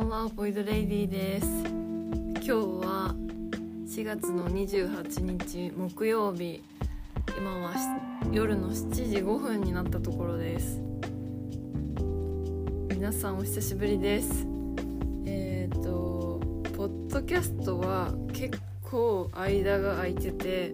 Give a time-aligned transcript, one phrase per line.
[0.00, 1.46] んはボイドレイディです。
[1.46, 2.50] 今日
[2.86, 3.14] は
[3.88, 6.62] 4月の28日木曜日。
[7.36, 7.74] 今は
[8.30, 10.80] 夜の7時5分になったところです。
[12.90, 14.46] 皆さんお久しぶりです。
[15.26, 16.40] えっ、ー、と
[16.76, 20.70] ポッドキャストは結構間が空いてて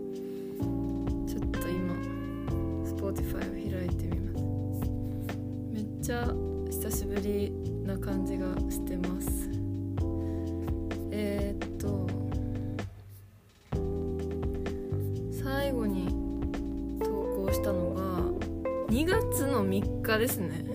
[1.27, 1.95] ちょっと今
[2.85, 4.91] Spotify を開いてみます。
[5.73, 6.31] めっちゃ
[6.71, 7.64] 久しぶり。
[8.05, 9.49] 感じがしてます。
[11.11, 12.07] えー、っと
[15.43, 16.09] 最後に
[17.01, 17.07] 投
[17.47, 18.05] 稿したのが
[18.89, 20.67] 2月の3日ですね。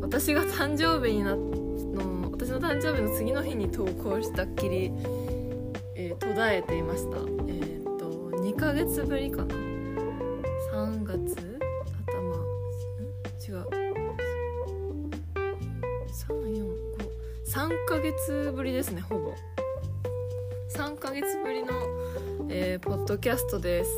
[0.00, 4.90] 私が誕生日になの私の誕生日の次の日に投稿したっきり、
[5.94, 7.18] えー、途絶えていました。
[7.18, 9.69] えー、っと2ヶ月ぶりかな。
[18.26, 19.34] 月ぶりですねほぼ。
[20.74, 21.72] 3ヶ月ぶりの、
[22.50, 23.90] えー、ポッドキャストです。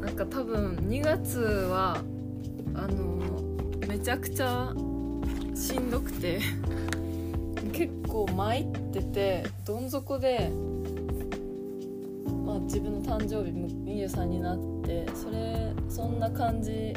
[0.00, 1.96] なんか多分2月は
[2.74, 3.42] あの
[3.88, 4.72] めちゃくちゃ
[5.56, 6.38] しんどくて
[7.74, 10.48] 結構参っててどん底で、
[12.46, 16.94] まあ、自分の誕生日23になってそれそんな感じ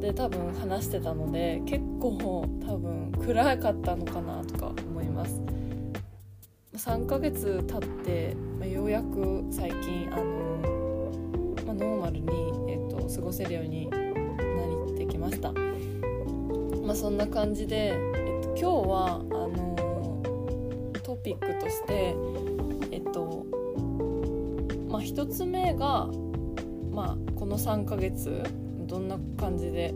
[0.00, 5.40] で多分話してたので結構多分暗かったのかなとか思います。
[6.74, 11.12] 3ヶ月経って、まあ、ようやく最近あの、
[11.66, 12.26] まあ、ノーマルに、
[12.72, 13.98] えーと、過ごせるようにな
[14.92, 15.52] ってきました。
[15.52, 19.70] まあそんな感じで、えっと、今日はあの
[21.02, 22.16] トピックとして
[22.90, 23.46] えっと
[24.88, 26.08] まあ一つ目が
[26.90, 28.42] まあこの3ヶ月
[28.86, 29.94] どんな感じで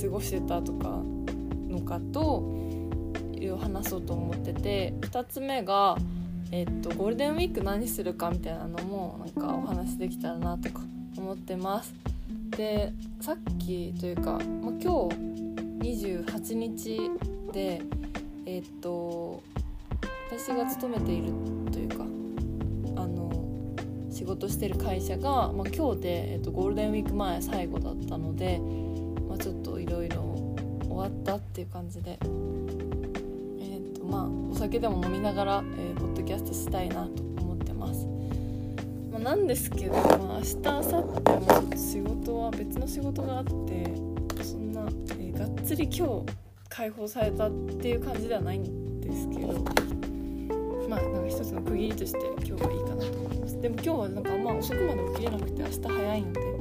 [0.00, 1.02] 過ごしてたとか
[1.68, 2.58] のかと
[3.60, 5.96] 話そうと思ってて2つ目が、
[6.50, 10.80] えっと、ゴールデンウィーク何するかみたいなのもなんかお話できたらなとか
[11.16, 11.94] 思ってます。
[12.50, 15.16] でさっきというか、まあ、今日
[15.80, 17.10] 28日
[17.52, 17.82] で
[18.46, 19.42] えっと
[20.30, 21.32] 私が勤めている
[21.70, 22.04] というか
[24.10, 28.60] 仕事してる会社が、まあ、今日で、えっと、ゴールデンウィーク前最後だったので、
[31.08, 38.06] ったっていう感じで、えーとまあ、お酒でも飲みながら、えー、ポッドキャストしたいなと思ってます。
[39.12, 40.06] まあ、なんですけど、まあ、
[40.38, 43.50] 明日明後日も仕事は別の仕事があって
[44.42, 46.32] そんな、えー、がっつり今日
[46.68, 49.64] 解放されたっていう感じではないんですけど
[50.88, 53.60] まあなんか一つの区切りとして今日はいいかなと思います。
[53.60, 56.57] でも今日はなんかあんま遅くまで起きれなくて明日早いんで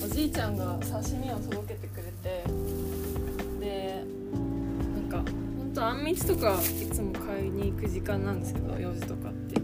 [0.00, 2.42] そのおじいちゃんが刺身を届けてくれて
[3.60, 4.02] で
[4.96, 9.60] なんかほんとあんみつとかいつも買いに行く時間なんですけど4時とかって。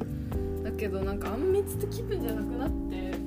[0.62, 3.17] だけどなんかあんみつって気分じゃなくなって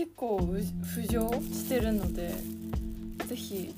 [0.00, 2.32] 結構浮上してるので
[3.28, 3.74] 是非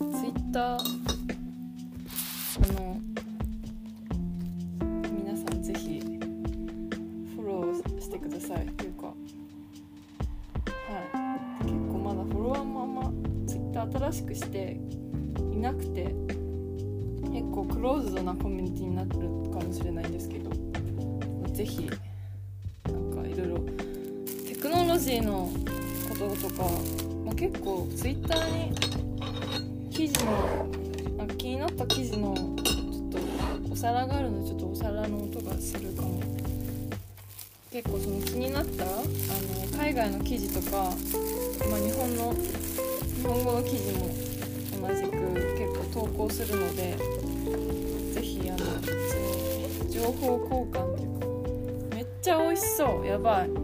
[26.30, 26.62] とか、
[27.24, 28.74] まあ、結構 Twitter に
[29.90, 30.32] 記事の
[31.26, 36.20] か気になった記事のちょっとお皿があるのでちょっとお皿の音がするかも。
[37.70, 39.02] 結構その気になったあの
[39.78, 40.90] 海外の記事とか、
[41.70, 44.08] まあ、日本の日本語の記事も
[44.86, 45.10] 同じく
[45.58, 46.98] 結構投稿するので
[48.12, 48.58] ぜひあの
[49.88, 53.06] 情報交換というかめっちゃ美味しそう。
[53.06, 53.61] やばい。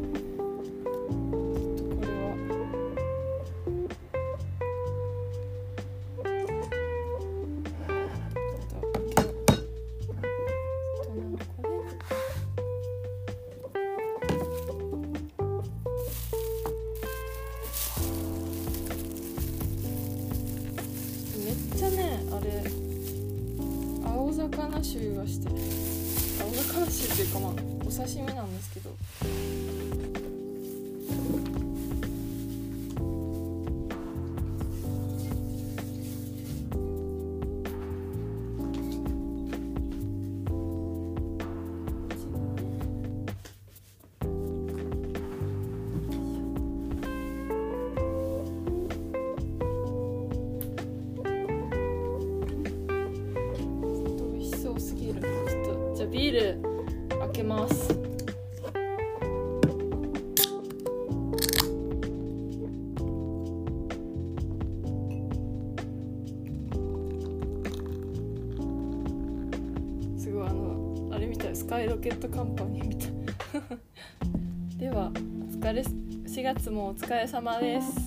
[77.14, 77.97] れ様です。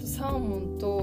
[0.00, 0.99] とサーモンと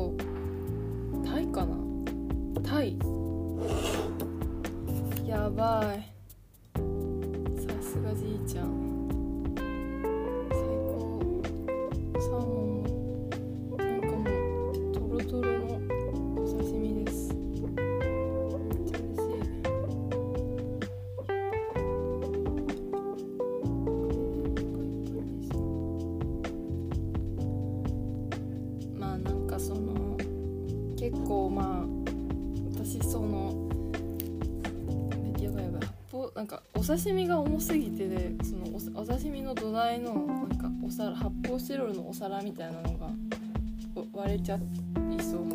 [36.97, 43.11] 刺身が重すぎてでそのお刺身の土台のなんかお皿発泡スチロールのお皿みたいなのが
[44.13, 44.59] 割れちゃい
[45.21, 45.45] そう。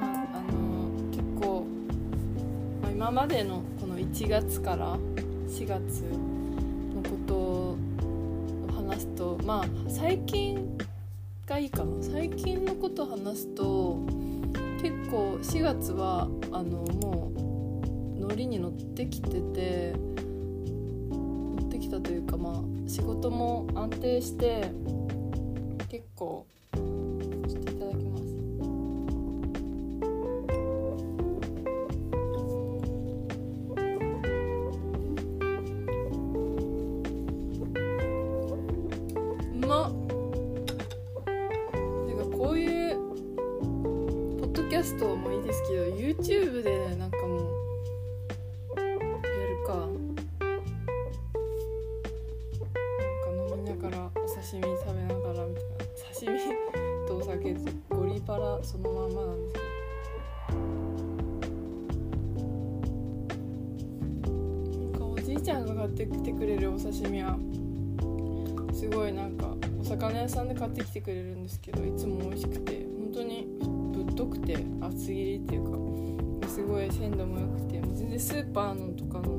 [0.00, 1.66] まああの結構、
[2.82, 6.04] まあ、今までのこの1月から4月
[15.80, 17.32] つはあのも
[18.18, 19.94] うノリに乗ってきてて
[21.10, 47.40] 乗ってきたというかまあ仕事も安定してャストもいいですけど YouTube でなんかもう
[48.78, 48.96] やる
[49.66, 49.74] か。
[49.74, 49.88] なん
[53.22, 55.84] か飲みながらお刺身食べながらみたいな。
[56.18, 56.38] 刺身
[57.06, 57.60] とお酒と
[57.94, 60.60] ゴリパラそのまんまなんですけど。
[64.80, 67.38] なんかおじいちゃんが買ってきてくれるお刺身は
[68.72, 71.79] すごいなんかお魚屋さんで買ってきてくれるんですけど。
[75.00, 79.30] 厚切りっていうかすごい鮮度も良くて全然スーパーのとかの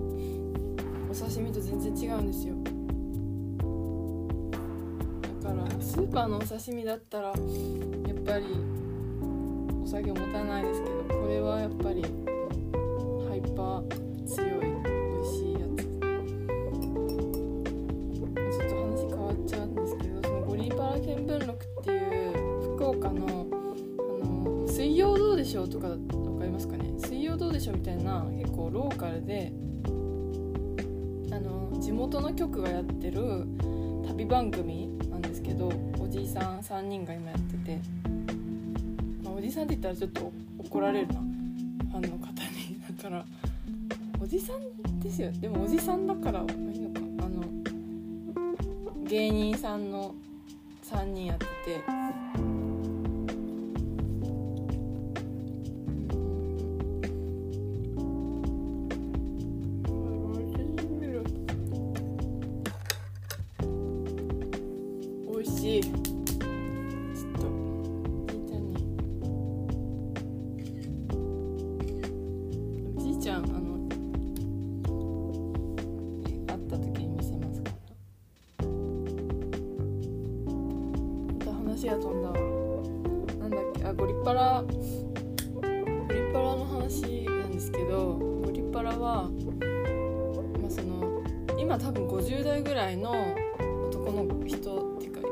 [1.10, 2.56] お刺身と全然違うんですよ。
[5.44, 8.46] だからスーパーのお刺身だったらやっぱり
[9.84, 12.04] お酒もたないですけどこれはやっぱり
[29.32, 29.54] で
[31.32, 33.46] あの地元の局がやってる
[34.06, 37.80] 旅番組なんですけどおじいさん3人が今やってて、
[39.24, 41.14] まあ、おじさんって言ったらちょっと怒られるな。
[41.14, 42.82] ファンの方に。
[42.98, 43.26] だから
[44.22, 45.32] おじさんですよ。
[45.32, 47.00] でもおじさんだからいいのか。
[47.26, 47.42] あの
[49.08, 50.14] 芸人さんの
[50.84, 52.31] 3人やってて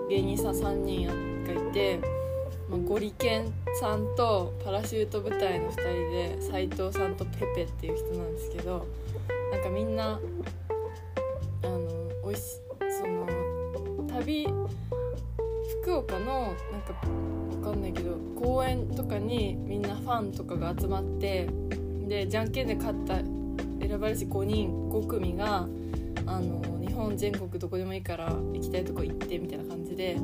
[0.10, 1.08] 芸人さん3人
[1.46, 2.00] がいて、
[2.68, 8.88] まあ、ゴリケンさんとパラシュート部隊の2人で斉藤さんとペペっていう人なんですけど
[9.52, 10.20] なんかみんな
[11.64, 11.80] あの
[12.24, 12.42] おいし
[13.00, 13.28] その
[14.08, 14.48] 旅
[15.84, 16.94] 福岡のなんか
[17.68, 21.48] わかんないけど公園とかにみんなファンとかが集まって
[22.08, 25.68] でじゃんけんで勝った選ばれし5人5組が
[26.26, 30.18] あの本全国どこでもいいから行きたいとこ行ってみたいな感じで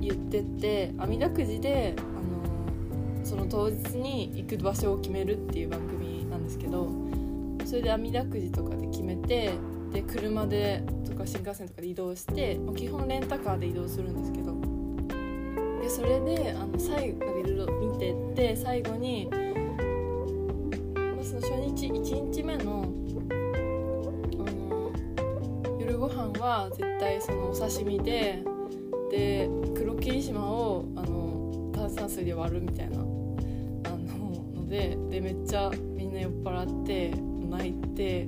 [0.00, 6.88] 言ってって網だくじであのその当日に行く場所を決めるっていう番組なんですけど
[7.66, 9.52] それで網だくじとかで決めて
[9.92, 14.54] で車でとか新幹線とかで移動してま基本レンタカーで移動するんですけど
[15.82, 19.36] でそれであの最後いろいろ見てって最後に、ま
[21.20, 22.99] あ、その初日1日目の
[26.50, 28.42] は絶対そのお刺身で
[29.10, 37.10] で黒霧島をあの炭酸水で割るみたいなあののででめっちゃみんな酔っ払って
[37.48, 38.26] 泣いて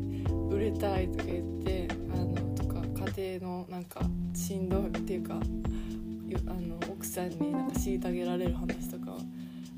[0.50, 2.80] 売れたいとか言ってあのとか
[3.16, 4.00] 家庭のなんか
[4.34, 9.16] しんどいっていうかあの奥さんになんか虐げられる話とか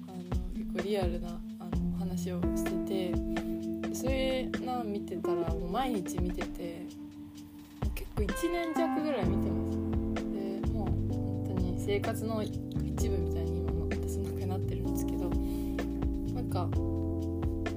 [0.06, 0.22] あの
[0.54, 1.28] 結構リアルな
[1.60, 7.03] あの話をしててそれな見てたらもう毎日見てて
[8.34, 9.78] 1年弱ぐらい見てます。
[10.34, 12.50] でもう本当に生活の一
[13.08, 15.30] 部みたいに今の私の中になってるんですけど
[16.34, 16.68] なんか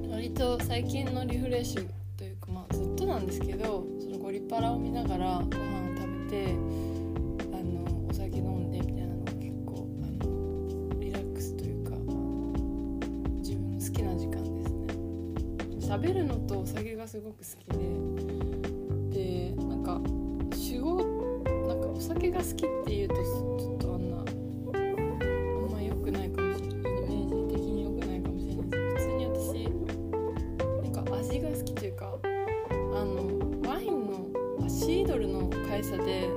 [0.09, 1.87] 割と最近のリフレッシュ
[2.17, 6.47] というかまあずっとなんですけどそのゴリパラを見ながらご飯を食べて
[7.53, 11.91] あのお酒飲んでみたいなのが結構あのリラックスというか
[13.41, 15.95] 自分の好きな時間ですね。
[15.95, 18.06] 喋るのとお酒がすごく好きで
[22.37, 29.07] が好きっていうとちょっとあんなあんま良くないかもしれないイメージ的に良くないかもしれないです。
[29.07, 36.29] 普通に私なんか味が好きというかあのワインのシードルの会社で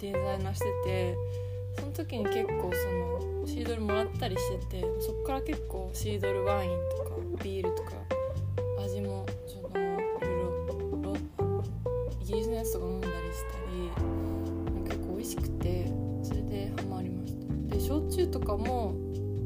[0.00, 1.16] デザイナーしてて
[1.78, 2.88] その時に結構そ
[3.40, 7.10] のシードルもらったりしててそっから結構シードルワインとか
[7.44, 7.92] ビールとか
[8.82, 9.26] 味も
[17.88, 18.94] 焼酎とかも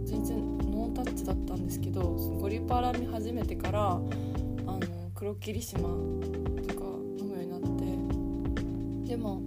[0.05, 4.81] 全然ノータッチだったんですけどそのゴリパラ見始めてからあの
[5.15, 5.95] 黒霧島とか
[7.21, 9.43] 飲むようになってでも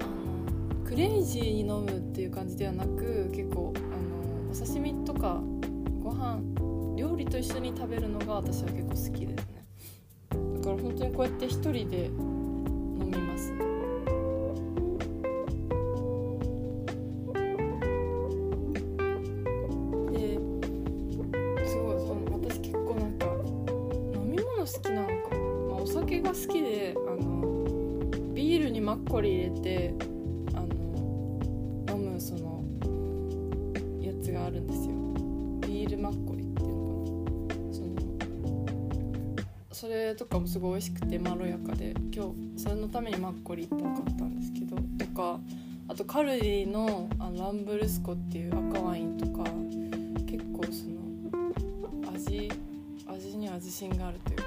[0.00, 5.40] あのクレイジーに飲むっていう感じではなく結構あのお刺身とか
[6.00, 6.40] ご飯
[6.96, 9.64] 料理と一緒に食べるのが私は結構好きですね。
[10.30, 12.10] だから本当にこうやって一人で
[40.78, 45.40] 味しくてまろやかで今日それのためにマッコリ1本買ったんですけどとか
[45.88, 49.42] あとカルディのあのランブルスコっていう赤ワインとか
[50.24, 52.48] 結構その味
[53.08, 54.44] 味には自信があるというか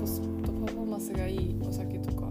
[0.00, 2.26] コストパフォーマンスがいいお酒とか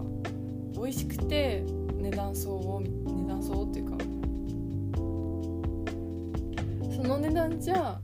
[0.74, 1.62] 美味しくて
[1.94, 3.96] 値段相応値段相応っていうか
[6.96, 7.99] その値段じゃ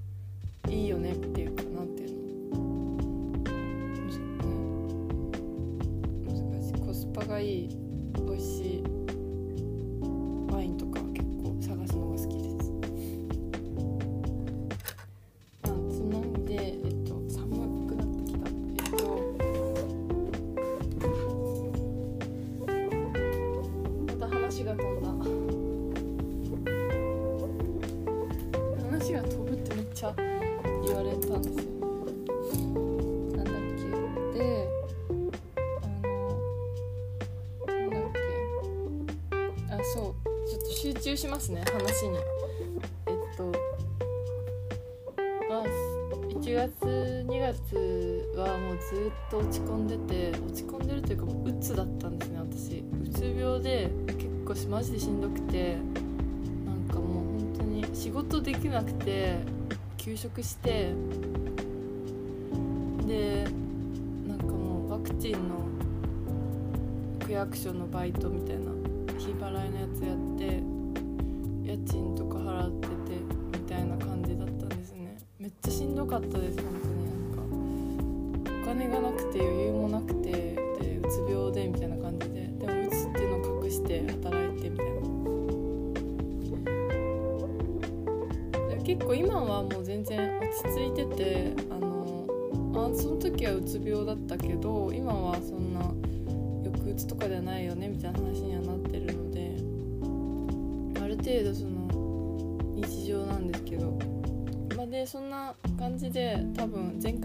[51.76, 52.82] だったんですね私。
[53.04, 55.76] うつ病で結構マジでしんどくて
[56.64, 59.36] なんかもう本当に仕事できなくて
[59.98, 60.92] 休職して
[63.06, 63.44] で
[64.26, 65.66] なんかもうワクチンの
[67.24, 68.72] 区役所のバイトみたいな
[69.18, 70.75] 日払いのやつやって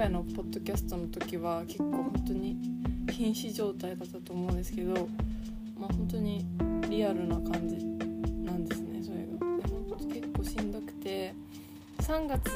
[0.01, 2.57] 回のポッドキャストの時は結構本当に
[3.07, 5.07] 瀕死状態だったと思うんですけど
[5.77, 6.43] まあ本当に
[6.89, 7.85] リアルな感じ
[8.43, 9.57] なんですねそれが。
[9.57, 11.35] で本当結構しんどくて
[11.99, 12.51] 3月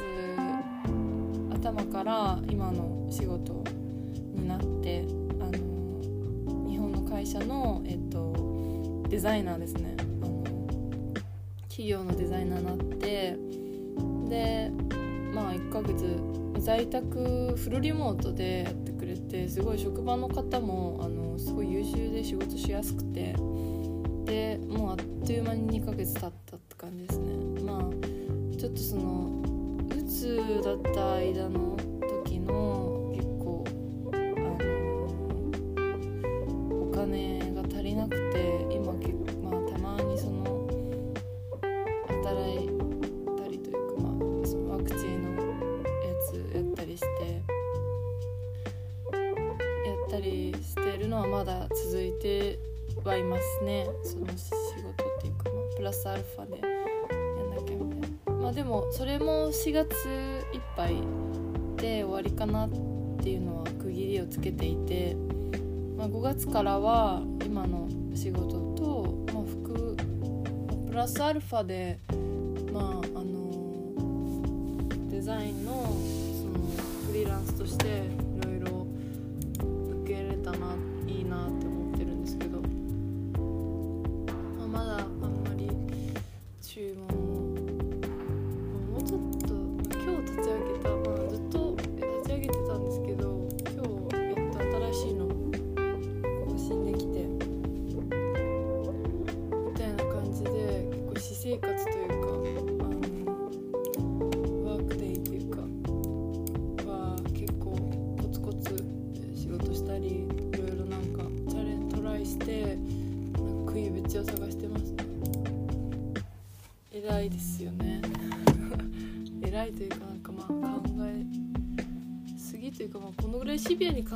[1.52, 3.62] 頭から今の仕事
[4.34, 5.04] になって
[5.38, 10.42] あの日本の会社の、えっと、デザイナーですねあの
[11.68, 13.36] 企業のデザイナーになって
[14.28, 14.72] で
[15.32, 23.34] まあ1ヶ月在宅フルリモートでやってくれてすごい職場の方もあのすごい優秀で仕事しやすくて
[24.24, 27.62] でもうあっという間に2ヶ月経ったって感じですね。
[27.62, 29.42] まあちょっとその
[29.90, 31.75] うつだった間の
[58.90, 59.94] それも4月
[60.52, 60.96] いっぱい
[61.76, 62.70] で終わりかなっ
[63.22, 65.16] ていうのは区切りをつけていて、
[65.96, 69.96] まあ、5月からは今の仕事と、まあ、服
[70.88, 71.98] プラスアルファで
[72.72, 72.84] まあ
[73.18, 76.66] あのデザインのその
[77.06, 78.15] フリーランスとして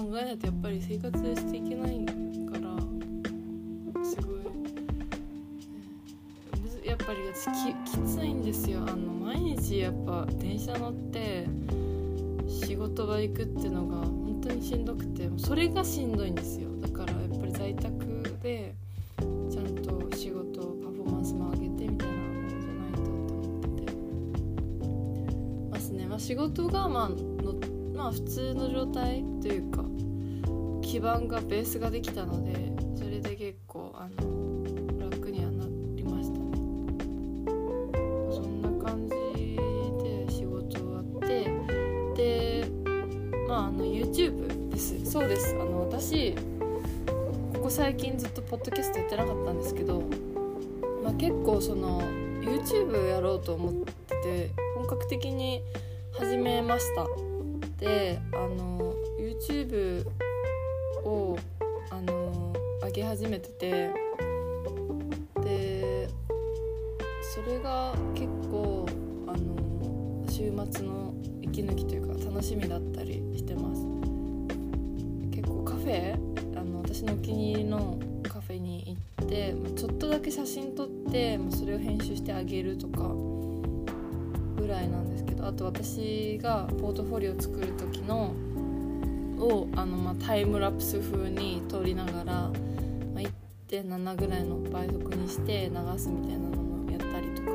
[0.00, 2.12] 考えないとやっぱり生活していけないか
[2.58, 2.74] ら
[4.02, 4.50] すごい、ね。
[6.86, 7.18] やっぱり
[7.84, 8.80] ききついんですよ。
[8.80, 11.46] あの毎日やっぱ電車乗って
[12.48, 16.70] 仕事場行くっていうのが本当にしんどくてそれがしんどいんですよ。
[16.80, 18.74] だからやっぱり在宅で
[19.18, 23.92] ちゃんと仕事パフォーマンスも上げてみたいなものじゃないとって思ってて。
[25.70, 27.54] ますね、まあ、仕事がまあの
[27.94, 29.30] まあ普通の状態
[31.00, 32.52] 基盤がベースができたので
[32.94, 35.64] それで結構あの楽にはな
[35.96, 36.50] りましたね。
[38.30, 39.14] そんな感じ
[40.04, 41.50] で仕事終わって
[42.14, 42.68] で
[43.48, 45.02] まああの YouTube です。
[45.10, 45.56] そうです。
[45.58, 50.02] あの私ここ最近ずっとポッドキャストやってなかったんですけど、
[51.02, 52.02] まあ、結構その
[52.42, 55.62] YouTube やろうと思ってて本格的に
[56.12, 57.06] 始めました。
[57.78, 59.89] であの YouTube
[85.83, 88.35] 私がポートフォリオ作る時の
[89.38, 92.51] をあの、まあ、タイムラプス風に撮りながら、ま
[93.16, 93.21] あ、
[93.66, 97.53] 1.7ぐらいの倍速にして流すみたいなのもやったりとか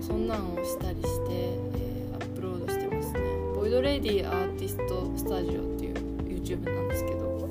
[0.00, 3.20] そんなんをしたりして、えーアップロードしてますね。
[3.56, 5.94] ボイドレディアーティストスタジオっていう
[6.28, 7.48] YouTube なんですけど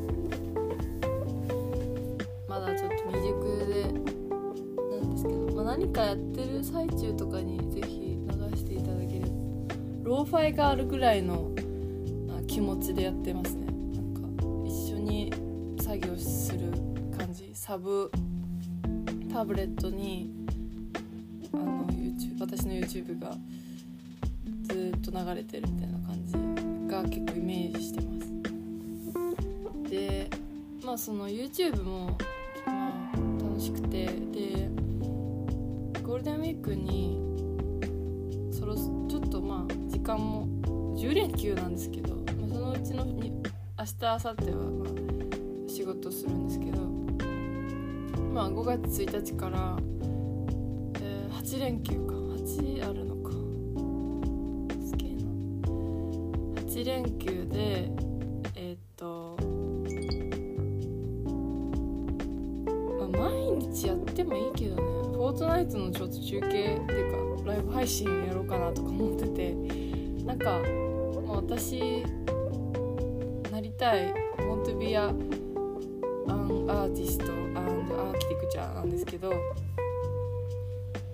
[2.47, 7.54] まだちょっと未熟でなんですけど、まあ、何かやってる最中とかに
[10.15, 11.51] ローファイがあるぐらいの
[12.47, 13.65] 気持ちでやってますね。
[13.65, 14.21] なんか
[14.65, 15.29] 一緒に
[15.77, 16.71] 作業する
[17.17, 17.51] 感じ。
[17.53, 18.09] サブ
[19.29, 20.31] タブレットに
[21.51, 23.35] あの YouTube 私の YouTube が
[24.63, 26.31] ずっと流れてるみたいな感じ
[26.89, 28.13] が結構イメージしてま
[29.83, 29.89] す。
[29.89, 30.29] で
[30.85, 32.17] まあその YouTube も
[32.65, 34.05] まあ楽しくて。
[34.05, 34.69] で
[36.01, 37.14] ゴールデンウィークに
[43.85, 46.79] 日明後日はまあ仕事するんですけど
[48.33, 49.77] まあ5月1日から、
[51.01, 52.15] えー8連休か。
[52.35, 53.04] 8ある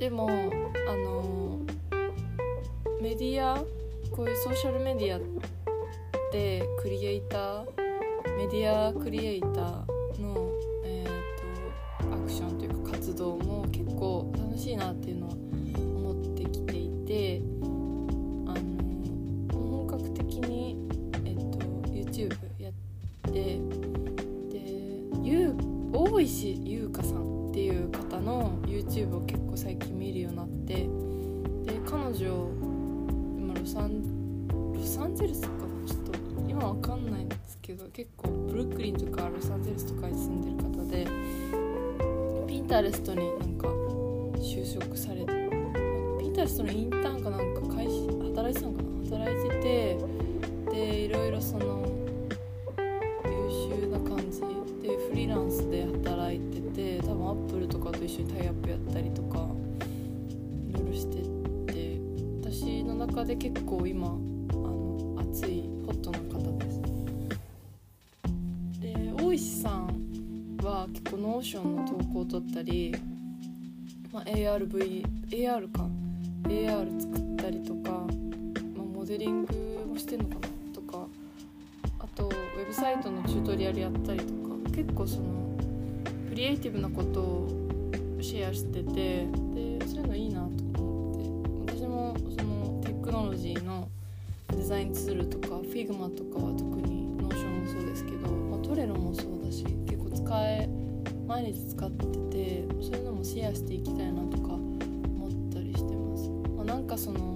[0.01, 1.59] でもあの
[2.99, 3.55] メディア
[4.09, 5.19] こういうソーシャルメディア
[6.33, 7.65] でクリエイター
[8.35, 9.41] メディアクリエイ
[43.41, 43.67] なんか
[44.37, 45.31] 就職されて
[46.19, 47.91] ピンタレストのインターンかなんか会社
[48.35, 48.89] 働いてたのかな？
[49.17, 49.97] 働いてて
[50.71, 51.91] でいろいろその
[53.25, 54.47] 優秀な感じで
[55.09, 59.47] フリーランスで働いてて多分アップルとかと一緒にタイアップやったりとか
[60.69, 61.17] いろいろして
[61.73, 61.99] て
[62.41, 64.11] 私の中で結構今あ
[64.53, 66.79] の熱いホットな方です。
[68.79, 72.95] で大石さんは結構 Notion の投稿を取ったり、
[74.11, 75.87] まあ、 AR VR か。
[76.43, 80.41] AR 作ったりとか、まあ、モデリングもしてんのかな？
[80.73, 81.07] とか。
[81.99, 84.51] あとウェブサイトのチュートリアルやったりとか。
[84.75, 85.55] 結構その
[86.29, 87.47] クリエイティブなことを
[88.21, 91.75] シェアしててでそういうのいいなと思って。
[91.77, 93.89] 私もそのテクノロジーの
[94.49, 100.69] デザインツールとか Figma とかは特に Notion もそうですけど、まあ、 Trello もそうだし結構使え
[101.27, 102.20] 毎日使って
[103.41, 107.35] てそういうのもシェアしていきたいなとか思ったりしてます、まあ、なんかその、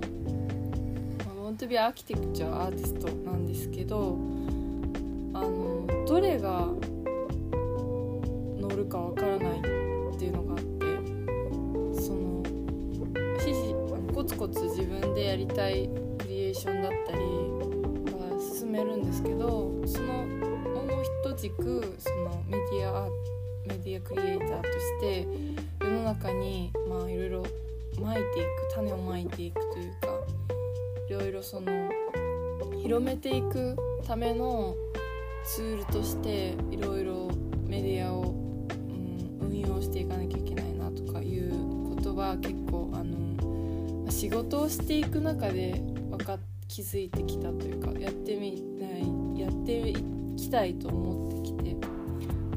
[1.35, 4.17] want to be a architecture artist なんですけど
[5.33, 6.67] あのどれが
[32.95, 33.75] 広めていく
[34.07, 34.73] ための
[35.43, 37.29] ツールとしていろいろ
[37.67, 41.51] メディアを、うん、運用していかなきゃいけないなとかいう
[41.93, 49.95] ことは結構あの仕事をしていく中で分か気づいてきたというかやってみないやってい
[50.37, 51.75] きたいと思ってきて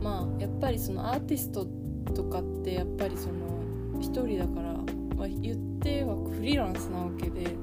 [0.00, 1.66] まあやっぱりそのアーティスト
[2.14, 4.72] とかってやっぱりその一人だから、
[5.16, 7.58] まあ、言ってはフリーランスなわけで。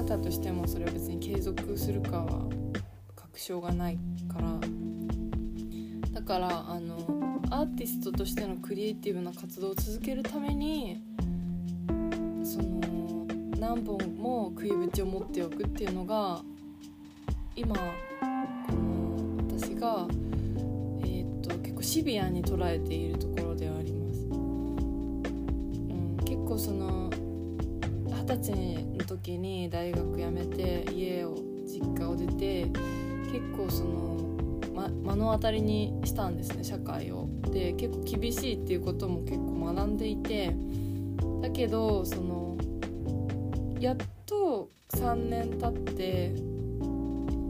[0.00, 2.48] 金になったとしてもそれは別に継続するかは
[3.14, 3.98] 確証がない
[4.32, 4.58] から。
[6.12, 6.96] だからあの
[7.50, 11.02] アーティストとしてのクリエイティブな活動を続けるために
[12.44, 13.26] その
[13.58, 16.42] 何本も食いぶちを持っておくっていうのが
[17.56, 20.06] 今この私が、
[21.02, 23.39] えー、っと結構シビアに捉えているとこ
[28.30, 31.34] 二十歳の時に大学辞めて家を
[31.66, 32.66] 実家を出て
[33.32, 37.28] 結構その、ま、目の当たりにしたんですね社会を。
[37.50, 40.54] で結構厳しいっていうことも結構学んでいて
[41.42, 42.56] だけどその
[43.80, 46.32] やっと3年経って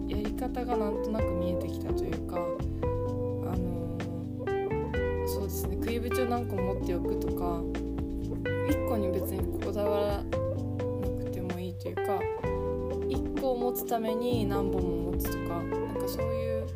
[0.09, 2.41] やり方がなんとなく見えてきたというかあ
[3.55, 3.99] の
[5.27, 7.80] そうですね食いぶちを何個持っておくとか
[13.81, 16.67] つために何本も持つとかなんかそういう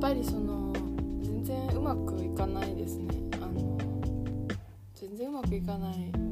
[0.00, 0.72] ぱりその
[1.22, 3.14] 全然うまくいかないですね。
[3.34, 3.76] あの
[4.94, 6.29] 全然うまくいかない。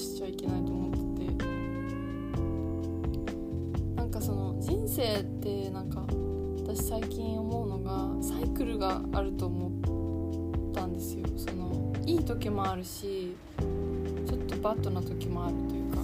[0.00, 1.44] しちゃいけないと思ってて。
[3.96, 6.04] なんかその人生ってなんか
[6.62, 11.26] 私最近思うのがサイクルがあると思ったんですよ。
[11.36, 13.36] そのいい時もあるし
[14.26, 16.00] ちょっとバッドな時もあるというか。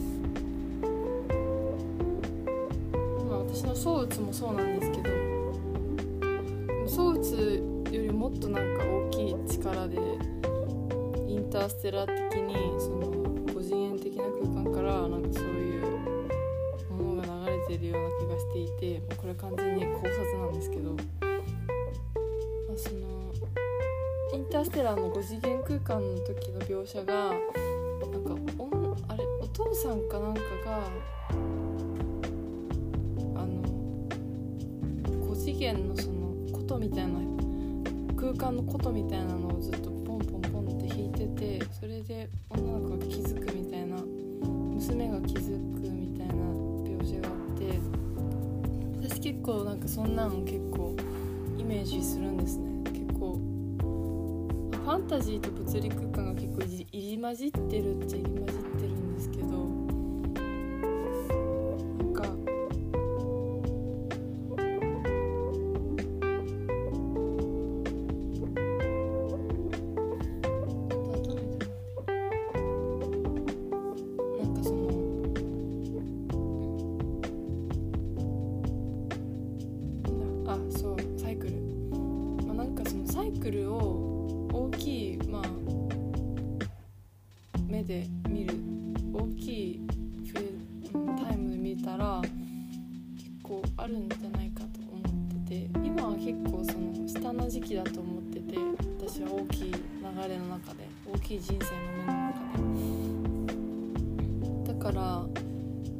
[3.28, 5.10] まあ私の躁うつもそうなんですけど
[6.86, 9.96] 躁うつよりもっとなんか大きい力で
[11.28, 12.06] インターステラ
[19.36, 20.98] 完全に考察なんですけど、ま
[22.74, 23.32] あ、その
[24.34, 30.80] インターステラーの5次元空間の時の描写がなんかおあれお父さんかなんかが
[33.34, 33.62] あの
[35.26, 37.20] 5次元のその琴みたいな
[38.16, 39.35] 空間の琴みたいな
[49.86, 50.96] かそんなん結構
[51.56, 52.82] イメージするんですね。
[52.92, 53.38] 結構
[54.72, 58.25] ファンタジーと物理空間が結構入り入り混じってるっちゃ入
[91.82, 98.56] たら結構あるんじゃないかと思ってて今は結構その下の時期だと思ってて
[98.98, 99.78] 私は大きい流
[100.28, 102.40] れの中で大きい人生の目の中
[104.64, 104.72] で。
[104.72, 105.26] だから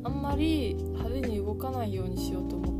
[0.05, 2.76] あんまり派手に動かないようにしようと思って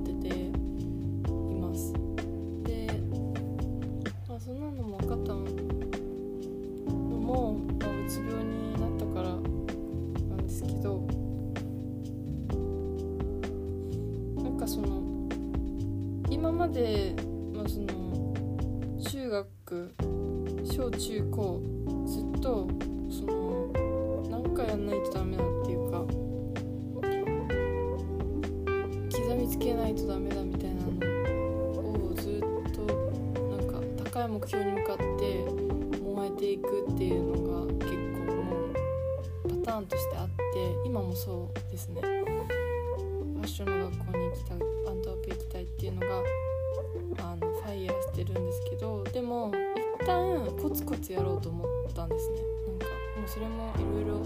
[53.37, 54.23] それもいろいろ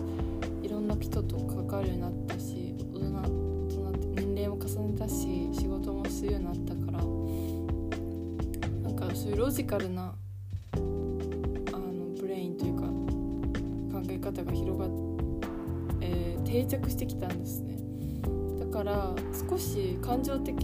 [0.62, 6.98] いろんな人と関わるようになったし大人となって年齢も重ねたし仕事もするようになったから
[8.88, 10.14] なんかそういうロジカルな
[10.74, 14.88] あのブレインというか考え方が広がっ、
[16.02, 17.78] えー定着してきたんですね。
[18.58, 19.14] だから
[19.48, 20.59] 少し感情的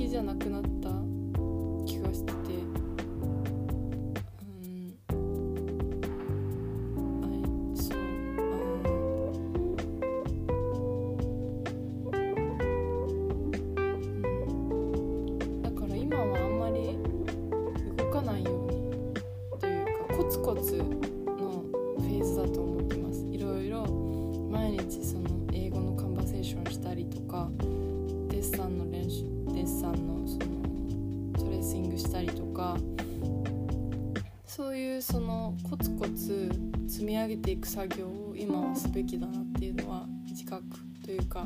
[37.67, 40.63] く作業を今はすべきだなっていうのは自覚
[41.05, 41.45] というか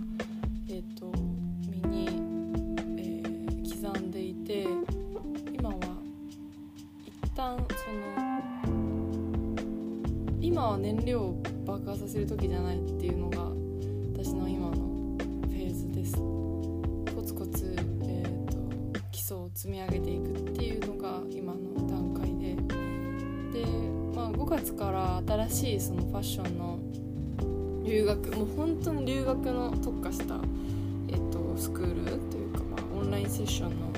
[0.69, 1.11] えっ、と
[1.67, 2.09] 身に、
[2.99, 3.41] えー
[3.83, 4.67] 刻んでいて
[5.55, 5.77] 今は
[7.07, 8.37] 一旦その
[10.39, 13.50] 今は燃料を爆破させる時じゃないっていうのが
[24.51, 26.79] 月から新しいそのファッションの
[27.85, 30.35] 留学もう本当に留学の特化した、
[31.09, 33.93] えっ、とスクールというか、まあ、オンラインセッションの、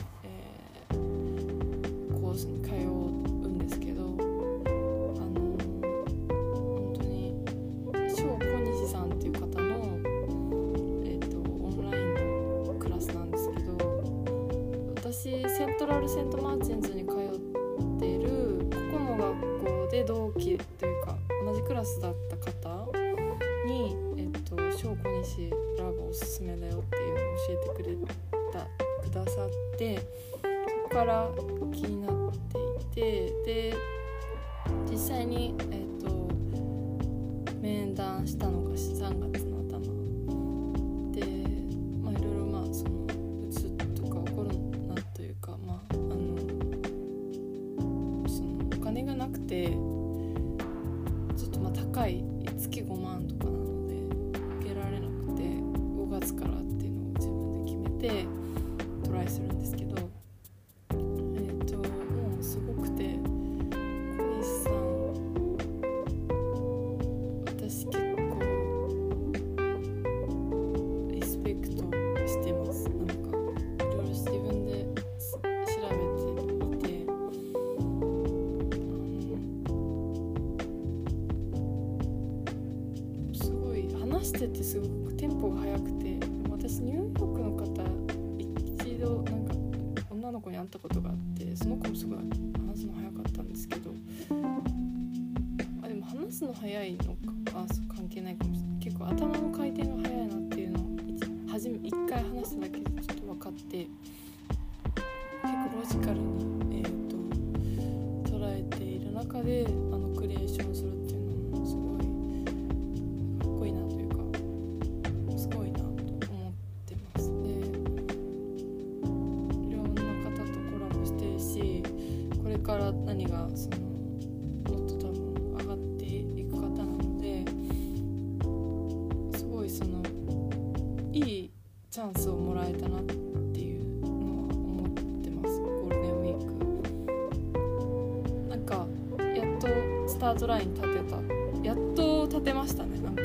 [140.43, 141.17] トライン立てた。
[141.63, 143.23] やっと立てましたねなんか。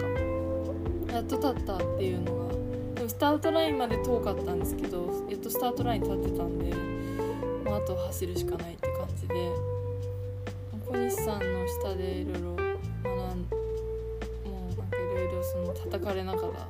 [1.12, 2.54] やっと立ったっていうのが
[2.94, 6.76] でもスタートラインまで遠かったんですけどやっとスタートライン立ってたんで
[7.66, 9.34] まああと走るしかないって感じで。
[10.86, 13.36] 小西さんの下でいろいろ学んも
[14.54, 16.67] うなんかいろいろその叩かれながら、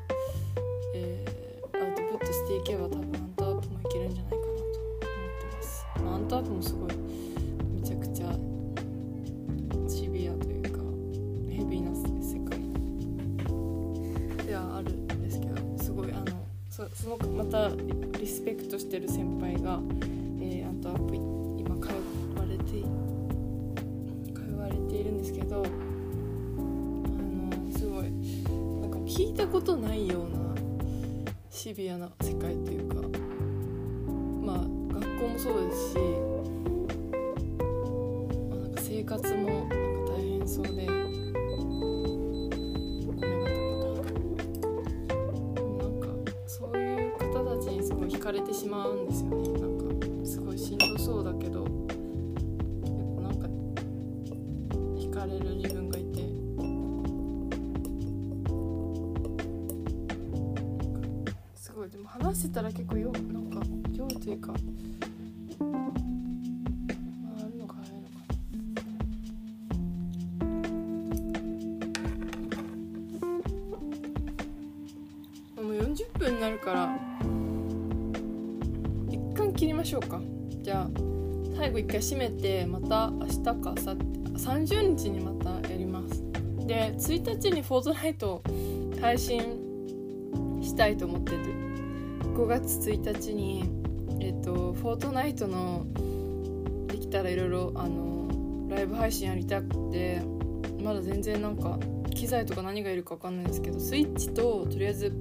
[29.68, 30.56] ことないような
[31.50, 32.96] シビアな世界というか
[34.42, 34.60] まあ
[34.94, 35.98] 学校もそうですし、
[38.48, 39.76] まあ、なんか生活もなんか
[40.14, 40.94] 大変そうでな
[45.86, 46.08] んか
[46.48, 49.37] そういう方たちにすごい惹かれてしまうんですよね。
[79.98, 80.22] ょうか？
[80.62, 80.90] じゃあ
[81.58, 83.88] 最後一回締めてまた明日か明後日
[84.38, 86.24] 30日にまたやります。
[86.66, 88.44] で1日にフォートナイト
[89.02, 89.40] 配信
[90.62, 91.38] したいと思ってる
[92.36, 93.70] 5月1日に
[94.20, 95.86] えっとフォートナイトの
[96.88, 98.28] できたらいろいろあの
[98.70, 100.22] ライブ配信やりたくて
[100.84, 101.80] まだ全然なんか
[102.14, 105.14] 機材とか何がいるか分かんないんですけどスイッチととりあえず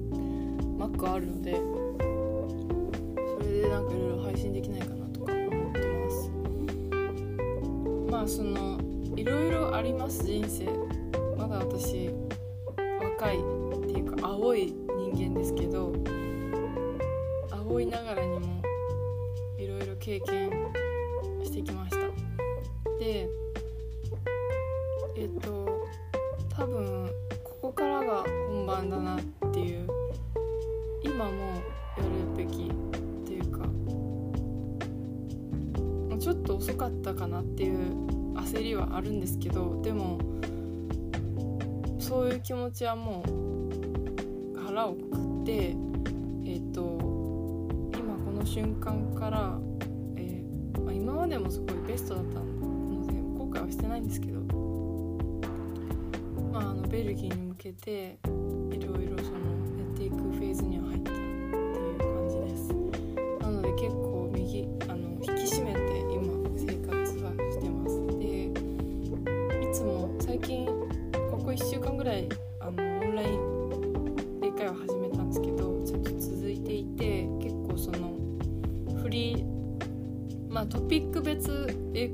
[0.78, 1.56] Mac あるので
[3.66, 6.30] でなんかいろいろ配信できないかなとか思ってます。
[8.10, 8.78] まあその
[9.16, 10.24] いろいろあります。
[10.24, 10.66] 人生。
[11.36, 12.10] まだ私
[12.76, 13.40] 若いっ
[13.86, 14.72] ていうか青い
[15.12, 15.92] 人間ですけど
[17.50, 18.62] 青いながらにも
[19.58, 20.45] いろいろ経験
[42.46, 43.24] 気持ちはも
[44.54, 45.74] う腹をくくって
[46.44, 46.96] えっ、と
[47.98, 49.58] 今この瞬間から、
[50.14, 54.38] えーまあ、今までもすごいベストだったので後悔はしてないんですけど、
[56.52, 58.20] まあ、あのベルギーに向けて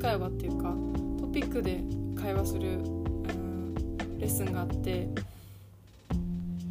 [0.02, 0.74] 会話っていうか
[1.20, 1.80] トピックで
[2.20, 5.08] 会話する、うん、レッスンがあって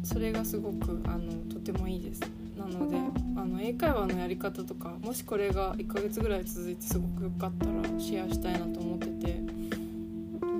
[0.04, 2.20] それがすごくあのとてもいいです。
[2.58, 2.96] なので
[3.40, 9.40] あの英会話のやり方とかもしこれが1ヶ月ぐらい続いてすごく良かったらシェアしたいなと思ってて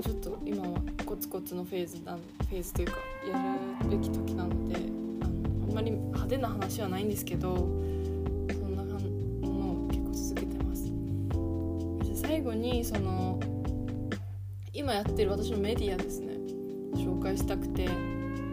[0.02, 2.16] ちょっと今はコツコツのフェーズな
[2.48, 2.94] フェーズというか
[3.30, 4.76] やるべき時なので
[5.20, 7.68] あのあんまり派手な話はないんですけど
[14.92, 16.34] 今やってる私のメディアですね。
[16.94, 17.88] 紹介したくて。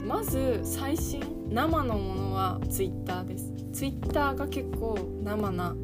[0.05, 1.21] まず最新
[1.51, 3.51] 生のものは Twitter です。
[3.73, 5.75] Twitter が結構生な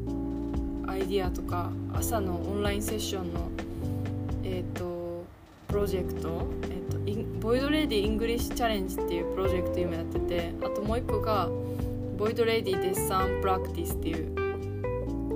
[0.86, 3.50] アイディアとか朝のオンラインセッションの
[4.44, 5.26] えっ、と
[5.68, 11.50] プロジェクト、えーと、 Void Lady English Challenge っていうプロジェクト今やっててあともう一個が
[12.16, 14.34] Void Lady デッサン Practice っていう、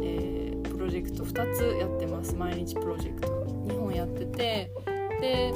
[0.02, 1.24] えープロジェクト。
[1.24, 2.34] 2つやってます。
[2.34, 3.28] 毎日プロジェクト。
[3.66, 4.70] 2本やってて
[5.20, 5.52] で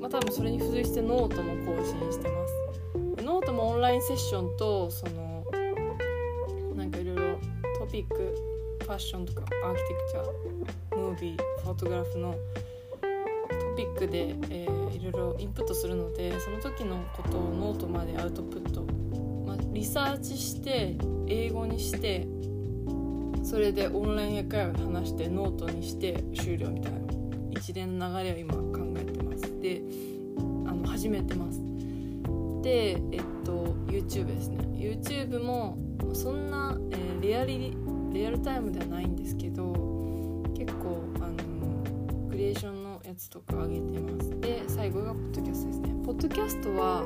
[0.00, 2.56] まあ多分それに付随してノートも更新してます。
[3.22, 5.44] ノートもオンラインセッションとその
[6.76, 7.22] なんかいろいろ
[7.80, 8.34] トピック
[8.84, 12.38] ファッションとか architecture movie photograph のト
[13.76, 18.82] ピックで、えー、いろいろインプットするのでその時のことをノートまでアウトプット、
[19.44, 22.28] まあ、リサーチして英語にして
[23.42, 27.05] それでオンライン英会話で話してノートにして終了みたいな。
[27.56, 29.60] 一連の流れを今考えてます。
[29.60, 29.82] で
[30.66, 31.60] あの始めてます。
[32.62, 34.58] でえっと YouTube ですね。
[34.76, 35.78] YouTube も
[36.12, 37.76] そんな、えーリアリ
[38.12, 39.72] リアルタイムではないんですけど
[40.54, 44.40] 結構あのクリエーションのやつとか上げてます。
[44.40, 45.94] で最後がポッドキャストですね。
[46.04, 47.02] ポッドキャストは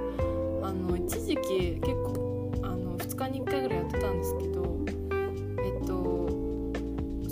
[0.63, 4.85] あの一時期結構あの2日に1回ぐらいやってたんですけど
[5.65, 6.29] えっと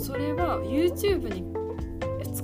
[0.03, 1.58] それは YouTube に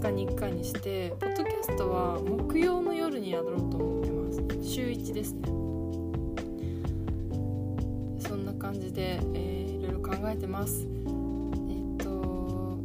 [0.07, 4.69] 日に1回にしてポッドキャストは木曜の夜にやろうと思ってます。
[4.69, 5.47] 週1ですね。
[8.27, 10.85] そんな感じで、えーいろいろ考えてます。
[10.85, 12.77] えっと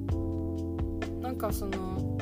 [1.20, 2.18] なんかその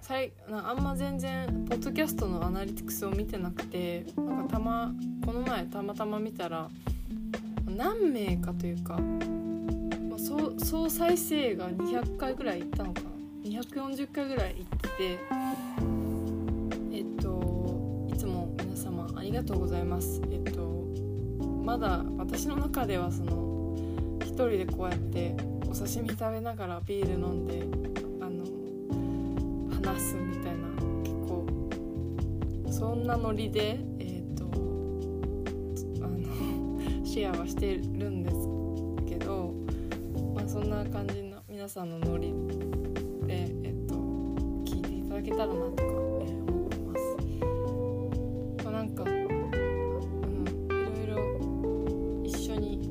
[0.00, 4.92] さいなあんま全然ポッドキャストのアナリティクスを見てなくてなんかたま
[5.24, 6.68] この前たまたま見たら
[7.66, 13.00] 何名かというか、まあ、総再生が200回ぐらいいったのか
[13.44, 15.18] 240回ぐらいいってて
[16.90, 20.22] えっといつも皆様ありがとうございます。
[20.30, 20.62] えっと
[21.62, 23.76] まだ私の中ではその
[24.22, 25.36] 一人でこうやって
[25.70, 27.64] お刺身食べながらビール飲んで
[28.24, 28.44] あの
[29.74, 30.68] 話すみたいな
[31.02, 31.46] 結構
[32.70, 34.44] そんなノリでえっ、と
[36.02, 36.18] あの
[37.04, 39.52] シェアはしてるんですけど、
[40.34, 42.32] まあ、そんな感じの皆さんのノリ
[45.24, 47.16] けたらなとか、え思ってます。
[48.62, 49.16] まあ、なんか、うん、
[50.68, 51.16] いろいろ
[52.24, 52.90] 一緒に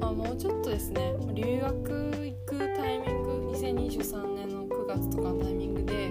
[0.00, 6.08] あもうちょっとですね留学行くタイミング2023年の9月とかのタイミングで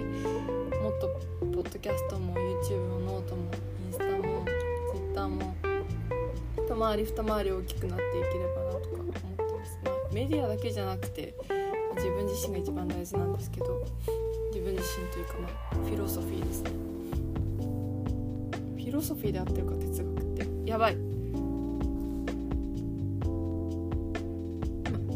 [0.80, 1.08] もっと
[1.46, 3.50] ポッドキャストも YouTube もノートも
[3.86, 4.44] インスタも
[4.92, 5.54] Twitter も
[6.64, 11.34] 一回り二回り大きくなっていければなとか思ってます、ま、メディアだけじゃなくて
[11.96, 13.84] 自分自身が一番大事なんですけど
[14.68, 16.70] 自分自身というかまあフィロソフィーですね。
[18.76, 20.46] フィロソフィーであってるか哲学って。
[20.70, 20.96] やばい。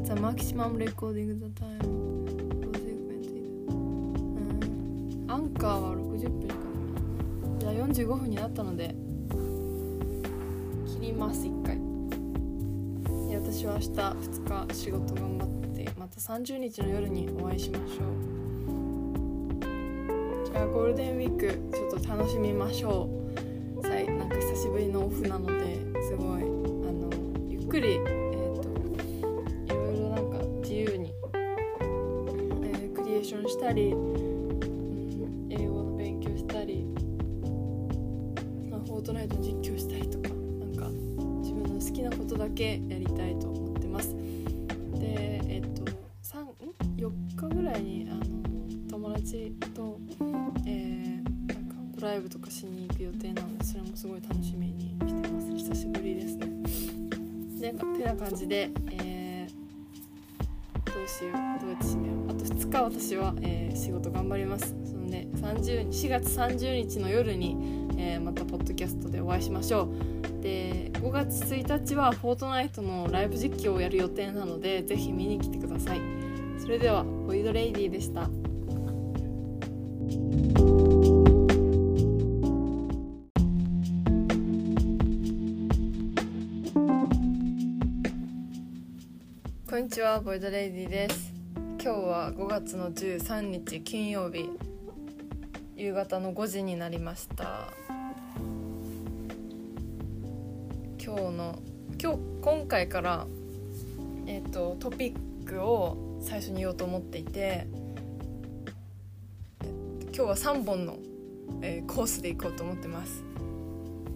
[0.05, 1.86] The maximum recording the time
[3.68, 3.72] う
[5.26, 5.30] ん。
[5.30, 6.61] アンカーは60分かな
[7.61, 8.94] じゃあ45分になったので
[10.86, 11.76] 切ります1回。
[13.28, 18.32] で私は明日2日仕事頑張ってまた30日の夜にお会いしましょう。
[20.66, 23.21] ゴールデンウィークちょっと楽しみましょう。
[63.12, 64.74] 私は、えー、仕事頑張ります。
[64.86, 67.58] そのね30 4月30日の夜に、
[67.98, 69.90] えー、またポッドキャストでお会いしましょ
[70.40, 70.42] う。
[70.42, 76.00] で5月1日はフォートナイトのライブ実況をやる予定なのでぜひ見に来てください。
[76.58, 78.30] それではボイドレイディでした。
[89.68, 91.32] こんにちはボイドレイディです。
[91.85, 94.49] 今日は5月の13日金曜日。
[95.74, 97.72] 夕方の5時になりました。
[101.05, 101.59] 今日の
[102.01, 103.26] 今日今回から
[104.28, 107.66] えっ、ー、とトピックを最初に言おうと思っていて。
[109.61, 110.99] 今日は3本の、
[111.62, 113.24] えー、コースで行こうと思ってます。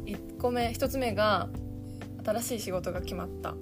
[0.05, 1.49] 1個目1つ目が
[2.25, 3.57] 新しい仕事が決まった。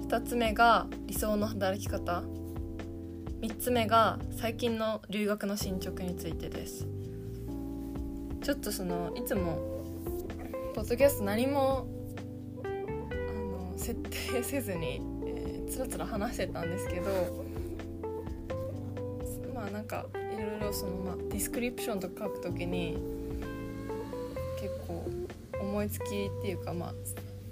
[0.00, 2.24] 2つ目が理想の働き方。
[3.42, 6.86] 3つ目が最近の留学の進捗についてです。
[8.40, 9.82] ちょっとそのいつも
[10.74, 11.88] ポッドキャスト何も
[12.64, 17.44] あの設定せずに、えー、つらつら話してたんですけど
[19.52, 22.96] まあなんかいろいろその、まあ、ディスクリプションとか書くときに
[24.60, 25.04] 結構
[25.60, 26.08] 思いつきっ
[26.42, 26.94] ていうかまあ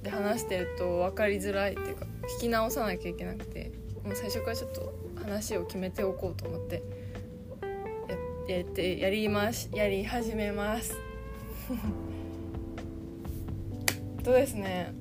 [0.05, 2.07] で話してると分かりづらいっていうか
[2.38, 3.72] 聞き直さなきゃいけなくて
[4.05, 4.89] もう最初からちょっと
[5.31, 6.83] 話を決めておこうと思って
[8.49, 10.97] ややってやりますやり始めます。
[14.24, 14.93] とですね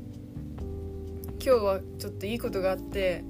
[1.33, 3.23] 今日はちょっといいことがあって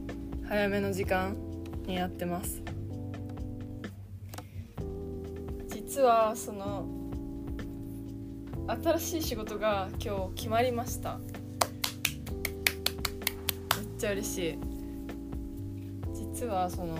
[0.43, 1.37] 早めの時間
[1.85, 2.61] にやってます。
[5.69, 6.85] 実はその
[8.67, 11.17] 新しい仕事が今日決まりました。
[13.77, 14.68] めっちゃ嬉しい。
[16.39, 16.95] 実はその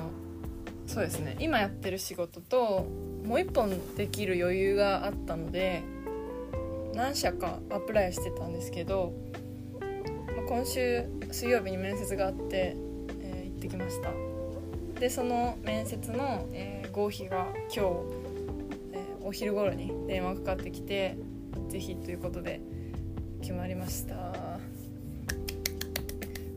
[0.85, 2.85] そうですね今やってる仕事と
[3.23, 5.81] もう一本できる余裕があったので
[6.93, 9.13] 何社かアプライしてたんですけど
[9.79, 12.75] まあ今週水曜日に面接があって、
[13.21, 14.11] えー、行ってきました。
[14.99, 17.79] でその面接の、えー、合否が今日、
[18.91, 21.15] えー、お昼頃に電話かかってきて
[21.69, 22.59] 是非ということで
[23.39, 24.59] 決まりました。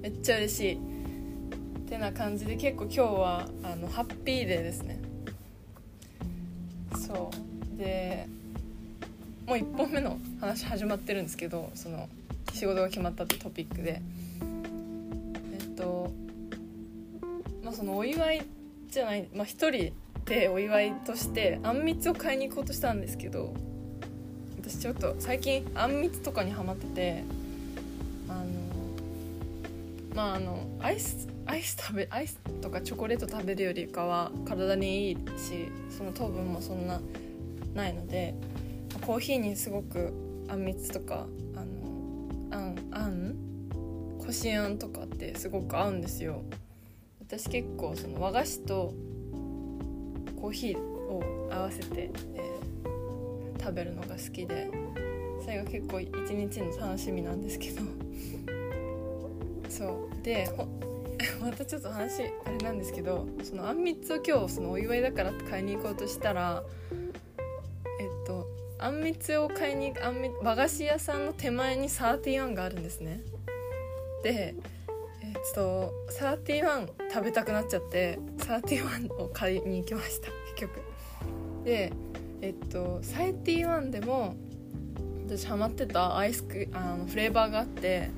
[0.00, 0.91] めっちゃ嬉しい。
[1.93, 4.99] てな感じで結構今日はあのハッピーデーですね。
[6.97, 7.30] そ
[7.74, 7.78] う。
[7.78, 8.26] で
[9.47, 12.09] もう1本目の話始まってるんですけどその
[12.55, 14.01] 仕事が決まったってトピックで。
[15.53, 16.11] えっと
[17.62, 18.43] まあそのお祝い
[18.90, 19.93] じゃないまあ一人
[20.24, 23.53] でお祝いとしてあんみつを買いに行こうとしたんですけど
[24.59, 27.24] 私ちょっと最近あんみつとかにハマってて
[28.30, 28.45] あの
[30.14, 37.01] まああのアイスアイス食べアイスとかチョコレート食べるよりかは体にいいしその糖分もそんな
[37.74, 38.34] ないので
[39.07, 40.12] コーヒーにすごく
[40.49, 41.26] あんみつとか
[41.57, 43.34] あのあんあん？
[44.24, 46.43] こしあんとかってすごく合うんですよ。
[47.20, 48.95] 私結構その和菓子と
[50.40, 54.70] コーヒーを合わせて、えー、食べるのが好きで
[55.43, 57.82] それが結構一日の楽しみなんですけど。
[59.68, 60.24] そう。
[60.24, 60.49] で
[61.40, 66.62] またちょっと話あれなんですけどそのあんみつを今日そのお祝いだからって買いに行こうとしたら
[68.00, 68.46] えっと
[68.78, 73.20] あんみつを買いにあんみ和菓子屋さんの手前にサーティワンがあるんですね。
[74.22, 74.54] で
[75.22, 80.80] えっとサーティワン食べたくなっちゃってサーティワンを買いに行きました結局。
[81.64, 81.92] で
[82.40, 84.34] えっとサーティワンでも
[85.26, 88.10] 私ハマってたアイスクあのフレーバーがあって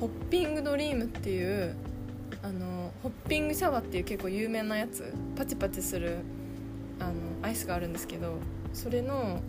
[0.00, 1.76] ホッピングドリームっていう
[2.42, 6.18] あのホッピングシャワーっていう結構有名なやつパチパチする
[6.98, 7.12] あの
[7.42, 8.34] アイスがあるんですけど
[8.72, 9.40] それの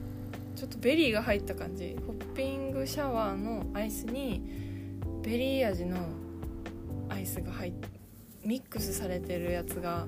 [0.56, 4.42] ちょっとベリーが入った感じホッピングシャワーのアイスに
[5.24, 5.98] ベリー味の
[7.10, 7.88] アイスが入って
[8.44, 10.06] ミックスされてるやつが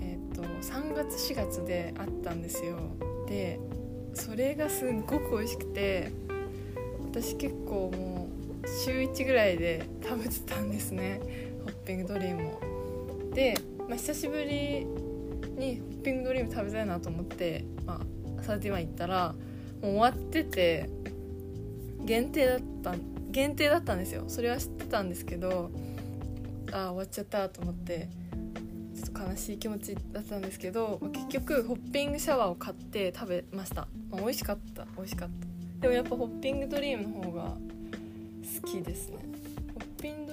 [0.00, 2.78] え、ー、と3月4月であったんですよ。
[3.28, 3.60] で
[4.14, 6.10] それがすっごく美味しくて
[7.00, 8.28] 私結構も
[8.64, 11.20] う週1ぐらいで食べてたんですね。
[11.88, 13.34] ピングドリームを。
[13.34, 13.56] で、
[13.88, 14.84] まあ、久しぶり
[15.56, 18.00] にホッピングドリーム食べたいなと思って、ま
[18.38, 19.34] あ、サーティワン行ったら
[19.80, 20.90] もう終わってて
[22.04, 22.94] 限定だった
[23.30, 24.24] 限定だったんですよ。
[24.28, 25.70] それは知ってたんですけど
[26.72, 28.10] ああ終わっちゃったと思って
[28.94, 34.86] ちょっと悲しい気持ちだったんですけど、まあ、結局ホッピングシャワーを買って食べました、まあ、美味しかった。
[34.96, 35.46] 美味しかった。
[35.80, 37.56] でもやっぱホッピングドリームの方が
[38.62, 39.18] 好きですね。
[39.74, 40.27] ホッピン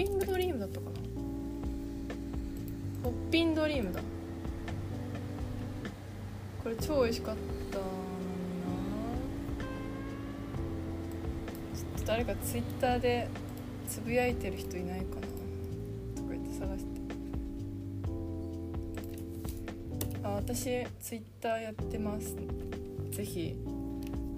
[0.00, 0.92] ピングドリームだったかな。
[3.04, 4.00] ホッピンドリームだ。
[6.62, 7.36] これ超美味しかっ
[7.70, 7.90] たのに
[8.64, 8.70] な。
[11.76, 13.28] ちょっと誰かツイッターで
[13.86, 15.20] つぶやいてる人いないかな。
[16.16, 17.00] とか言って探して。
[20.22, 22.34] あ私ツイッターやってます。
[23.10, 23.54] ぜひ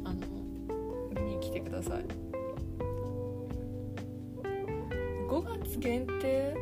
[0.03, 0.17] あの
[1.25, 2.05] 見に来てください。
[5.33, 6.55] 5月限定？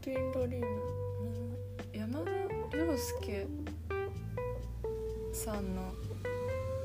[0.00, 0.68] ピンバリーナ。
[1.92, 3.48] 山田涼介。
[5.32, 5.82] さんの。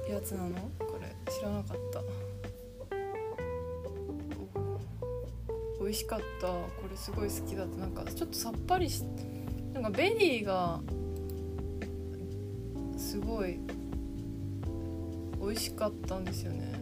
[0.09, 0.55] やつなの？
[0.79, 2.01] これ知らなかった
[5.79, 9.03] 美味しかったこれすごい好きだったなんかちょっとさっぱりし
[9.73, 10.79] なんかベリーがす
[13.29, 13.59] ごい
[15.39, 16.78] 美味しかったんですよね。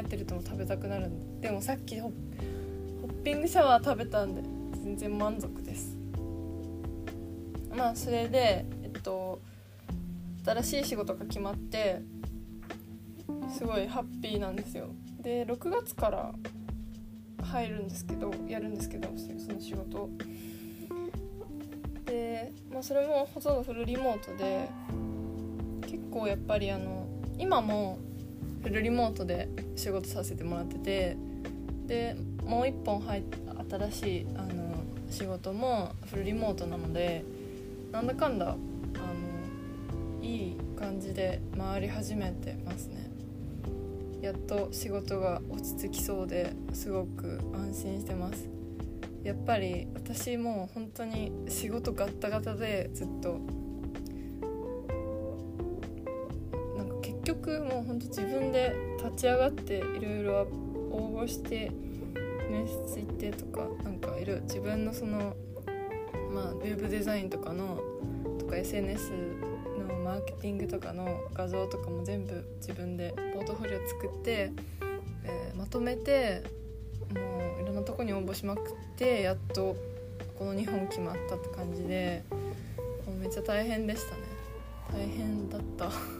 [0.00, 1.40] えてるとも食べたくなるん。
[1.40, 4.42] ででもさっきホッピングシャワー食べたんで
[4.84, 5.96] 全然満足です。
[7.76, 9.40] まあそれでえっと
[10.44, 12.02] 新しい仕事が決まって
[13.52, 14.88] すごいハッピーなんですよ。
[15.20, 16.32] で6月から
[17.44, 20.08] 入るんですけどやるんですけどその仕事
[22.04, 24.68] で、まあ、それもほとんどフルリモートで
[25.82, 27.06] 結構やっぱりあの
[27.38, 27.98] 今も
[28.68, 31.16] リモートで仕事させてもらってて
[31.86, 33.22] でもう一本入
[33.70, 34.74] 新しいあの
[35.10, 37.24] 仕事もフルリモートなので
[37.90, 43.10] なんだかんだあのいい感じで回り始めてますね。
[44.20, 48.48] やっと仕事が落ち着きそうですごく安心してます。
[49.24, 53.40] やっぱり私も本当に仕事ガッタガタでずっと
[57.58, 60.32] もう本当自分で立ち上がっていろいろ
[60.92, 61.70] 応募して
[62.50, 65.34] 面接行ってとかなんかいる自分のその
[66.32, 67.80] まあウェブデザインとかの
[68.38, 69.12] とか SNS
[69.88, 74.52] のマーケティングとかの画像とかも全部自分でポートフォリオ作って、
[75.24, 76.42] えー、まとめて
[77.14, 78.64] もういろんなとこに応募しまくっ
[78.96, 79.76] てやっと
[80.38, 82.24] この2本決まったって感じで
[83.06, 84.22] もうめっちゃ大変でしたね。
[84.92, 86.19] 大変だった。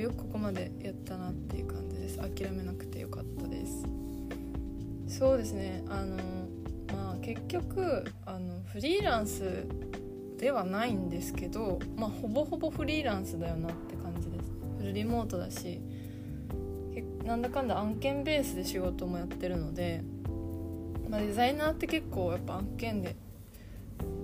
[0.00, 2.18] よくここまでやったなっていう感じです。
[2.18, 3.86] 諦めなくてよかったです。
[5.08, 5.84] そうですね。
[5.88, 6.16] あの
[6.92, 9.66] まあ結局あのフリーランス
[10.38, 14.52] ではないんですけどまあほぼほぼフリーランスだよなって感じです。
[14.78, 15.80] フルリモートだし
[17.24, 20.02] なんだかんだ案件ベースで仕事もやってるので、
[21.08, 23.16] まあ、デザイナーって結構やっぱ案件で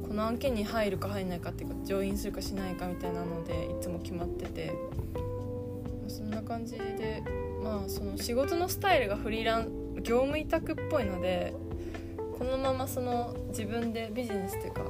[0.06, 4.72] この案件に入るか入んないかっていうかジョインするかしないかみたいなのでいつも決まってて。
[6.12, 7.22] そんな感じで
[7.64, 11.54] まあその仕事のスタイルがフリーラン業務委託っぽいので
[12.38, 14.82] このままその自分でビジネスっていうか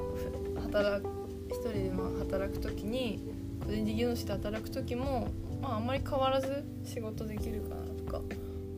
[0.63, 1.09] 働く
[1.49, 3.23] 一人でまあ働く時に
[3.65, 5.29] 個人事業主で働く時も、
[5.61, 8.21] まあ、あんまり変わらず仕事できるかなとか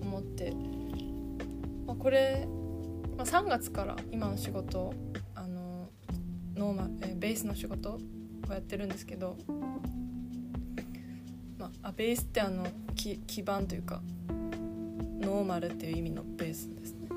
[0.02, 0.54] 思って、
[1.88, 2.48] まあ、これ、
[3.18, 4.94] まあ、3月から今の仕事
[5.34, 5.90] あの
[6.56, 8.00] ノーマえベースの仕事を
[8.54, 9.36] やってるんですけど、
[11.86, 12.66] あ、ベースってあの
[12.96, 14.02] 基基盤というか
[15.22, 17.08] ノーマルっていう意味のベースですね。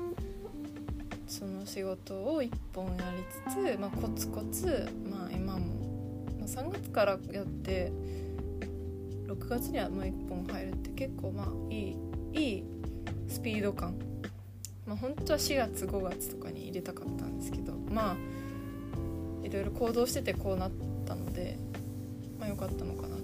[1.27, 7.91] その仕事を1本やりつつ、まあ、コツコツ、まあ、今も、まあ、3月からやって
[9.27, 11.97] 6月にはもう1本入るって結構まあいい
[12.33, 12.63] いい
[13.27, 13.95] スピード感、
[14.85, 18.15] まあ、本当は4月5月とかに入れたかったんですけどまあ
[19.45, 20.71] いろいろ行動しててこうなっ
[21.05, 21.57] たので、
[22.39, 23.18] まあ、よかったのかな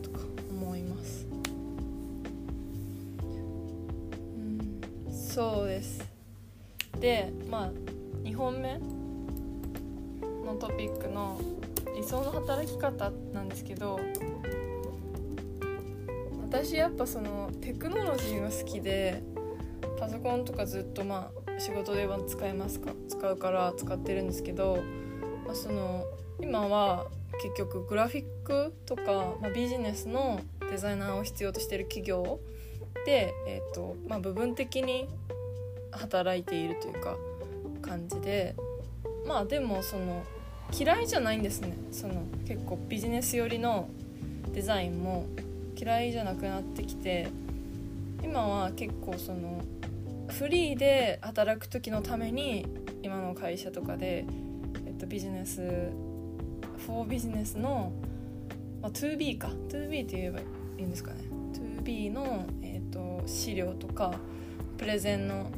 [5.36, 6.02] そうです。
[6.98, 7.72] でまあ
[8.24, 8.80] 2本目
[10.46, 11.38] のトピックの
[11.94, 14.00] 理想の働き方なんですけど
[16.42, 19.22] 私やっぱそのテクノロジーが好きで
[20.00, 22.94] パソコンとかずっとまあ仕事では使いますか？
[23.10, 24.78] 使うから使ってるんですけど、
[25.46, 26.06] まあ、その
[26.40, 27.08] 今は
[27.44, 30.40] 結局グラフィックとか、まあ、ビジネスの
[30.72, 32.40] デザイナーを必要としてる企業
[33.06, 35.08] で、えーとまあ、部分的に
[35.92, 37.16] 働いているというか
[37.82, 38.56] 感じで
[39.26, 40.24] まあでもその
[40.78, 41.78] 嫌いじゃないんですね。
[41.92, 43.88] その結構ビジネス寄りの
[44.52, 45.26] デザインも
[45.78, 47.28] 嫌いじゃなくなってきて
[48.24, 49.64] 今は結構その
[50.30, 52.66] フリーで働く時のために
[53.04, 54.26] 今の会社とかで、
[54.86, 55.62] えっと、ビジネス
[56.86, 57.92] フォービジネスの、
[58.82, 59.50] まあ、2B か。
[59.70, 60.44] 2B って言えばい
[60.80, 61.20] いんですかね。
[61.54, 62.65] 2B の、え、
[63.26, 64.14] 資料とか
[64.78, 65.50] プレゼンの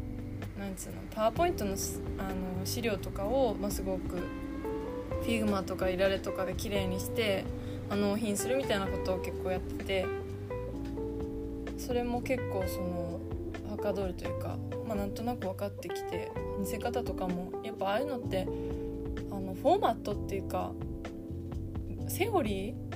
[0.57, 7.45] なんつうのパワーポイントのあの資料とかを、まあ、すごく Figma とかイラレとかで綺麗にして
[7.89, 10.05] 納品するみたいなことを結構やってて
[11.77, 13.19] それも結構その
[13.69, 14.57] はかどるというか、
[14.87, 18.47] まあ、なんとなく分かってきて見せ方とかもやっぱああいうのって
[19.31, 20.71] あのフォーマットっていうか
[22.07, 22.86] セオリー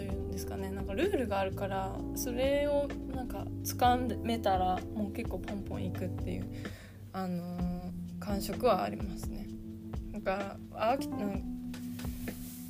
[0.00, 6.46] というんですかねなんかルールがあるからそれをなんか掴めたらもう結構ポンポンいくっていう、
[7.12, 9.46] あのー、感触はありますね。
[10.10, 11.42] なんかアー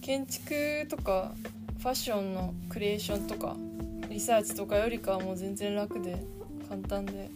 [0.01, 1.33] 建築とか
[1.79, 3.55] ファッションのクリエーションとか
[4.09, 6.25] リサーチとかよりかはもう全然楽で
[6.69, 7.31] 簡単で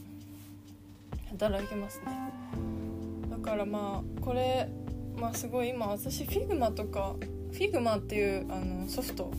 [1.30, 2.06] 働けますね
[3.30, 4.68] だからまあこれ
[5.16, 7.14] まあすごい今私 Figma とか
[7.52, 9.32] Figma っていうあのソフト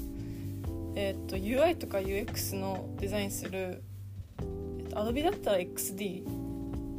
[0.96, 3.84] えっと UI とか UX のデザインする、
[4.40, 6.28] えっと、Adobe だったら XD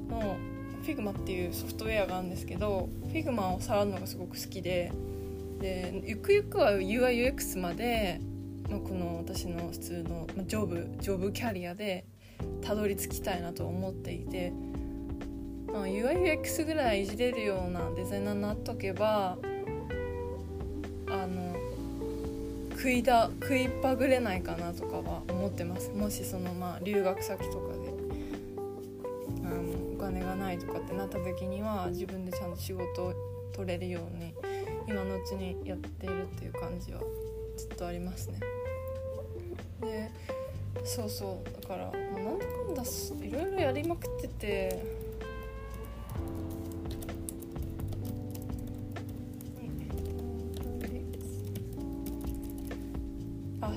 [0.08, 0.36] の
[0.84, 4.92] Figma っていうソフトウェアがあるんですけど Figma を触るのがすごく好きで
[5.60, 8.20] でゆくゆくは UIUX まで、
[8.68, 12.04] まあ、この私の普通の、まあ、ジョブジョブキャリアで
[12.60, 14.52] たどり着きたいなと思っていて、
[15.66, 19.38] まあ、UIUX ぐらいいじれるようなデザイナーになっとけば
[21.08, 21.45] あの
[22.76, 25.90] 食いだ食いっぱぐれないかなとかは思ってます。
[25.90, 27.96] もしそのまあ留学先とかで。
[29.44, 29.62] あの
[29.94, 33.14] お金がないとかってなった時には自分でちゃんと仕事を
[33.52, 34.34] 取れるように
[34.88, 37.00] 今のうちにやっているっていう感じは
[37.56, 38.40] ずっとありますね。
[39.80, 40.10] で
[40.84, 41.62] そうそう。
[41.62, 44.95] だからもうなんだかんだいろいろやりまくってて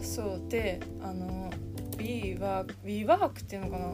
[0.02, 1.52] そうであの
[1.98, 3.92] We Work We Work っていうのかな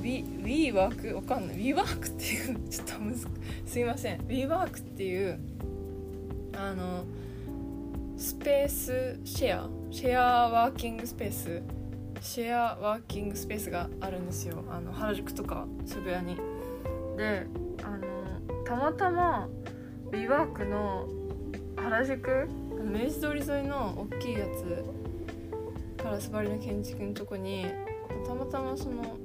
[0.00, 1.56] ？We, We Work わかんない。
[1.56, 3.26] We Work っていう ちょっとむず
[3.66, 4.26] すいません。
[4.28, 5.38] We Work っていう
[6.54, 7.04] あの
[8.16, 9.68] スペースシェア？
[9.90, 11.62] シェアワーキングスペース
[12.20, 14.64] シェアワーキングスペースがあるんですよ。
[14.70, 16.36] あの原宿とか渋谷に。
[17.16, 17.46] で
[17.82, 18.06] あの
[18.64, 19.48] たまたま
[20.12, 21.08] We Work の
[21.76, 22.48] 原宿
[22.96, 24.82] 明治通り沿いの大きいやつ
[26.02, 27.66] ガラス張りの建築のとこに
[28.26, 29.18] たまたまその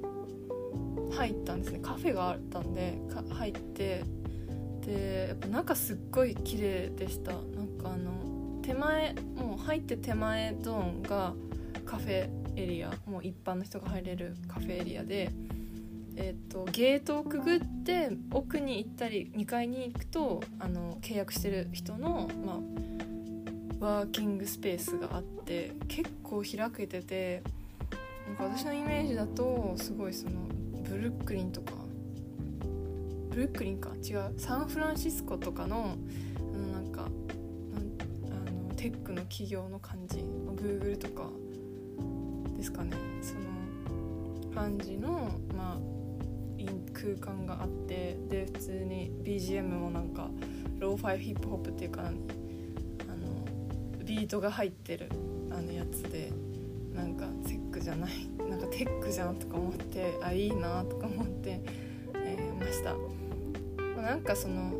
[1.10, 1.78] 入ったんですね。
[1.80, 2.98] カフェがあったんで
[3.30, 4.04] 入って
[4.82, 7.32] でやっぱ中すっごい綺麗でした。
[7.32, 11.32] なんかあの手前もう入って手前ゾーンが
[11.86, 12.92] カフェエリア。
[13.06, 15.30] もう一般の人が入れるカフェエリアで、
[16.16, 22.91] えーと、ゲートをくぐって奥に行ったり2階に行くとあの契約してる人の、まあ、
[23.82, 27.42] ワーキングスペースがあって結構開けてて
[28.28, 30.46] なんか私のイメージだとすごいその
[30.88, 31.72] ブルックリンとか
[33.30, 33.90] ブルックリンか？
[34.00, 35.96] 違うサンフランシスコとかの
[36.72, 41.28] なんかあのテックの企業の感じ Google とか
[42.56, 42.96] ですかね。
[43.20, 45.80] その感じのまあ
[46.92, 50.30] 空間があってで普通に BGM もなんか
[50.78, 52.12] ローファイヒップホップっていうか
[54.12, 55.08] ビートが入ってる
[55.50, 56.30] あのやつで
[56.94, 58.10] なんかテックじゃない
[58.50, 61.60] なんかテックじゃんとか思ってあいいなとか思って、
[62.14, 62.94] えー、ました。
[64.02, 64.72] なんかその、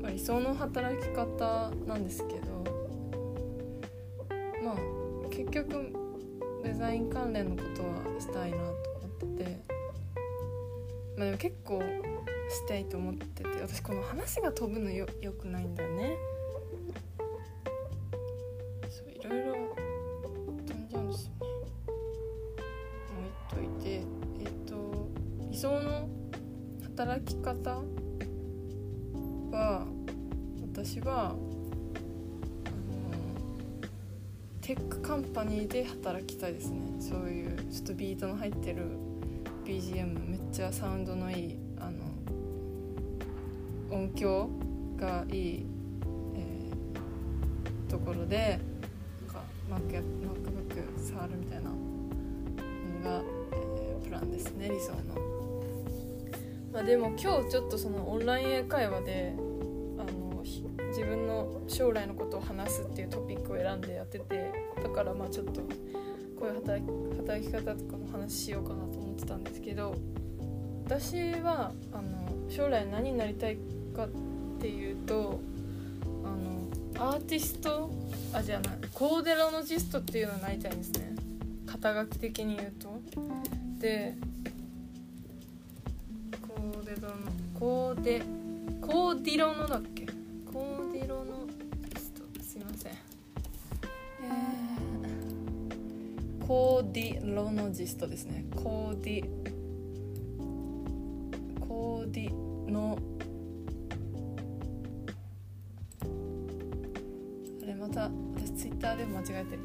[0.00, 2.64] まあ、理想の働き方なんですけど
[4.62, 4.76] まあ
[5.30, 5.92] 結局
[6.62, 9.60] デザイン関連のことはしたいなと思ってて
[11.16, 11.82] まあでも結構
[12.50, 16.16] したいと思ってて私この話が飛ぶのよよくないんだよね
[34.68, 38.82] テックカンパニーで働きたいですねそういうちょっとビートの入ってる
[39.64, 42.04] BGM めっちゃサウンドのいいあの
[43.90, 44.50] 音響
[44.98, 45.66] がいい、
[46.34, 48.60] えー、ところで
[49.70, 50.02] なんか MacBook
[50.98, 51.76] 触るみたいなの
[53.02, 55.18] が、えー、プランですね理想の。
[56.74, 59.34] まあ、でも今日ちょっとそのオンライン英会話で
[61.78, 64.52] 将来のことを話すっていうトピックを選んでやってて
[64.82, 65.68] だからまあちょっとこ
[66.42, 69.94] ういう働き働き方とかの話しようかなと思ってたんですけど
[70.86, 73.58] 私はあの将来何になりたい
[73.94, 74.08] かっ
[74.60, 75.38] ていうと
[76.24, 77.92] あのアーティスト
[78.32, 81.14] あじゃないコーデロノジストっていうのになりたいんですね。
[81.64, 83.00] 肩書き的に言うと。
[83.78, 84.14] で
[86.42, 87.14] コーデロの
[87.56, 88.22] コーデ
[88.80, 89.97] コーディロノだっけ
[97.38, 98.46] ロノジストですね。
[98.56, 99.24] コーディ
[101.60, 102.32] コーディ
[102.68, 102.98] ノ
[107.62, 109.62] あれまた私ツイッターで間違えてる。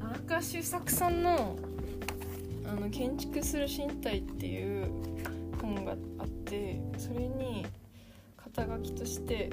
[0.00, 1.56] 荒川修作さんの
[2.64, 4.86] 「あの建築する身体」っていう
[5.60, 7.66] 本があってそれに
[8.36, 9.50] 肩書きとして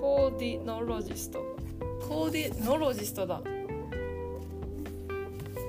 [0.00, 1.67] コーディノロジスト。
[2.08, 3.42] コーディノロジストだ。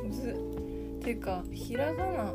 [0.05, 2.31] むずっていうかひらがな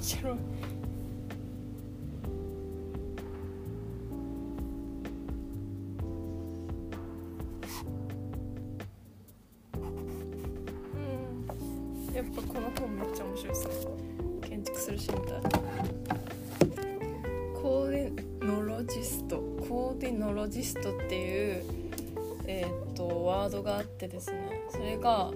[0.00, 0.32] 面白い。
[0.32, 0.36] う
[12.12, 12.14] ん。
[12.14, 13.72] やっぱこの本めっちゃ面白いですね。
[14.48, 15.14] 建築する身体
[17.62, 19.36] コーディノロジスト。
[19.68, 21.62] コーディノロジストっていう
[22.46, 24.62] えーっとワードがあってですね。
[24.70, 25.30] それが、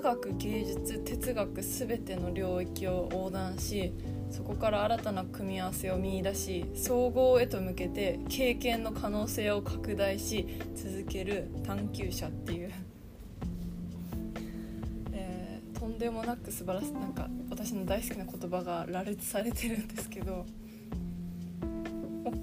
[0.00, 3.92] 科学芸術哲学全ての領域を横断し
[4.30, 10.46] そこから新たな組み合わせを見出し総合へと向けて経験の可能性を拡大し
[10.76, 12.70] 続ける探求者っていう、
[15.14, 20.46] えーとんでもなく素晴らしいなんか私の大好きな言葉が羅列されてるんですけど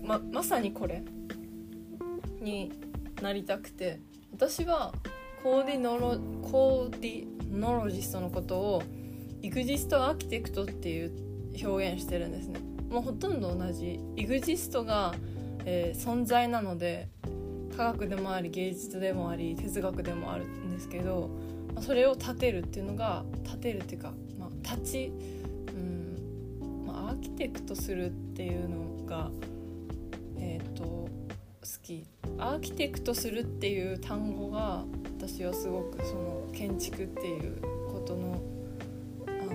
[0.04, 1.02] ままさにこれ
[2.42, 2.74] に
[3.22, 4.02] なりたくて
[4.34, 4.94] 私は
[5.42, 8.84] コーディノロコーディノロジストのことを
[9.42, 11.12] イグジストアーキテクトっていう
[11.64, 12.60] 表現してるんですね。
[12.90, 14.00] もうほとんど同じ。
[14.16, 15.14] イグジストが、
[15.66, 17.10] えー存在なので
[17.76, 21.30] 科学でもあり芸術でもあり哲学でもあるんですけど
[21.74, 25.12] まあそれを立てるっていうのが立てるっていうか、まあ、立ち、
[25.70, 29.30] うんまあ、アーキテクトするっていうのが、
[31.82, 32.06] き。
[32.38, 34.84] アーキテクトするっていう単語が
[35.20, 37.62] 私はすごくその建築っていう
[37.92, 38.42] ことの
[39.28, 39.52] あの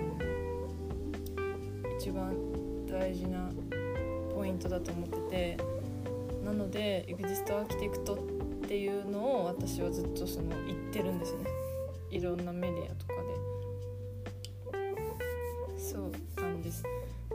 [1.99, 2.35] 一番
[2.87, 3.49] 大事な
[4.35, 5.81] ポイントだと思ってて。
[6.43, 8.17] なのでエグジストアーキテクトっ
[8.67, 11.45] ていうのを私はずっとその言ってるんですね。
[12.09, 13.10] いろんなメディアとか。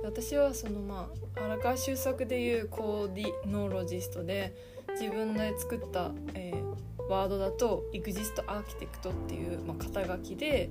[0.07, 4.55] 私はそのまあ荒川修作でいうコーディノロジストで
[4.99, 10.71] 自分で作った、えーワードだとエグジストアーキテクトっていう、まあ、肩書きで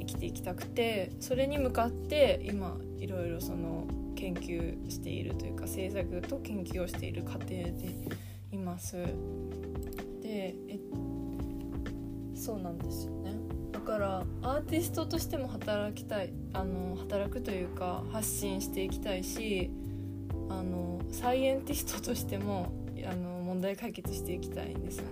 [0.00, 7.94] 生きていきたくてそれに向かって今いろいろその研究しているというか制作と研究をしている過程で
[8.52, 8.96] います。
[10.22, 10.78] でえ
[12.34, 13.32] そうなんですよね
[13.86, 19.70] からアーティストとしても働きたいあの働くというか発信していきたいし
[20.48, 22.72] あのサイエンティストとしても
[23.08, 25.10] あの問題解決していきたいんですよね。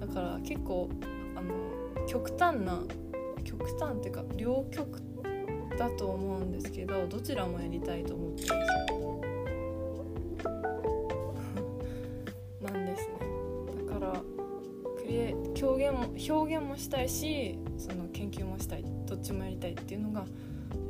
[0.00, 0.90] だから結構
[1.36, 2.82] あの極端な
[3.44, 5.00] 極端っていうか両極
[5.78, 8.91] だと思うんですけどどちらもやりたいと思ってるんですよ。
[16.28, 20.24] 表現もしたいしその研究もしたいどっちもやりたいっていうのが、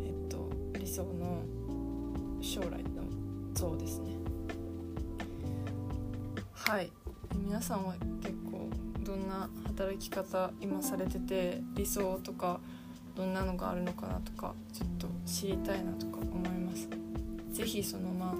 [0.04, 1.42] えっと、理想の
[2.40, 3.02] 将来の
[3.54, 4.12] 像ですね。
[6.52, 6.90] はい。
[7.36, 8.68] 皆さんは結構
[9.00, 12.60] どんな働き方今されてて理想とか
[13.14, 16.88] どんなのがあるのかなとかちょっと知りたいなとか思います。
[17.52, 18.34] 是非そのま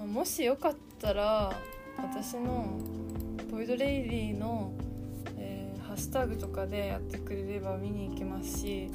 [0.00, 1.52] あもしよかったら
[1.98, 2.78] 私の
[3.50, 4.72] ボイドレイリーの、
[5.96, 8.90] ッシュタグとかでやってくれれば見に行けますし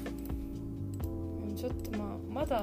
[1.56, 2.62] ちょっとまあまだ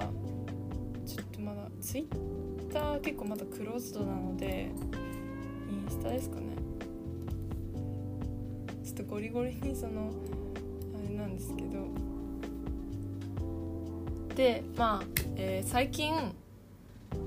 [1.07, 4.71] ちょっとまだツイッター結構まだクローズドなので
[5.71, 6.47] インスタですかね。
[8.85, 10.11] ちょっとゴリゴリにその
[10.95, 11.87] あれなんですけど。
[14.35, 15.05] でまあ、
[15.37, 16.15] えー、最近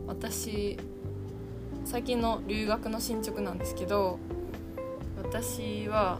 [0.07, 0.77] 私
[1.83, 4.17] 最近の留学の進捗なんですけど
[5.17, 6.19] 私は、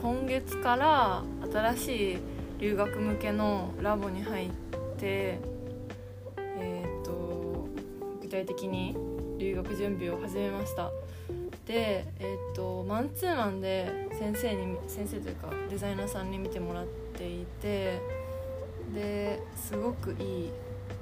[0.00, 1.22] 今月から
[1.52, 2.18] 新しい
[2.58, 4.50] 留学向けのラボに入っ
[4.98, 5.38] て、
[6.38, 7.68] えーと、
[8.22, 8.96] 具体的に
[9.38, 10.90] 留学準備を始めました。
[11.66, 18.00] で、えー、とマンツーマンで先生に先生というかデザイナーさんに見てもらっていて
[18.94, 20.50] ですごくいい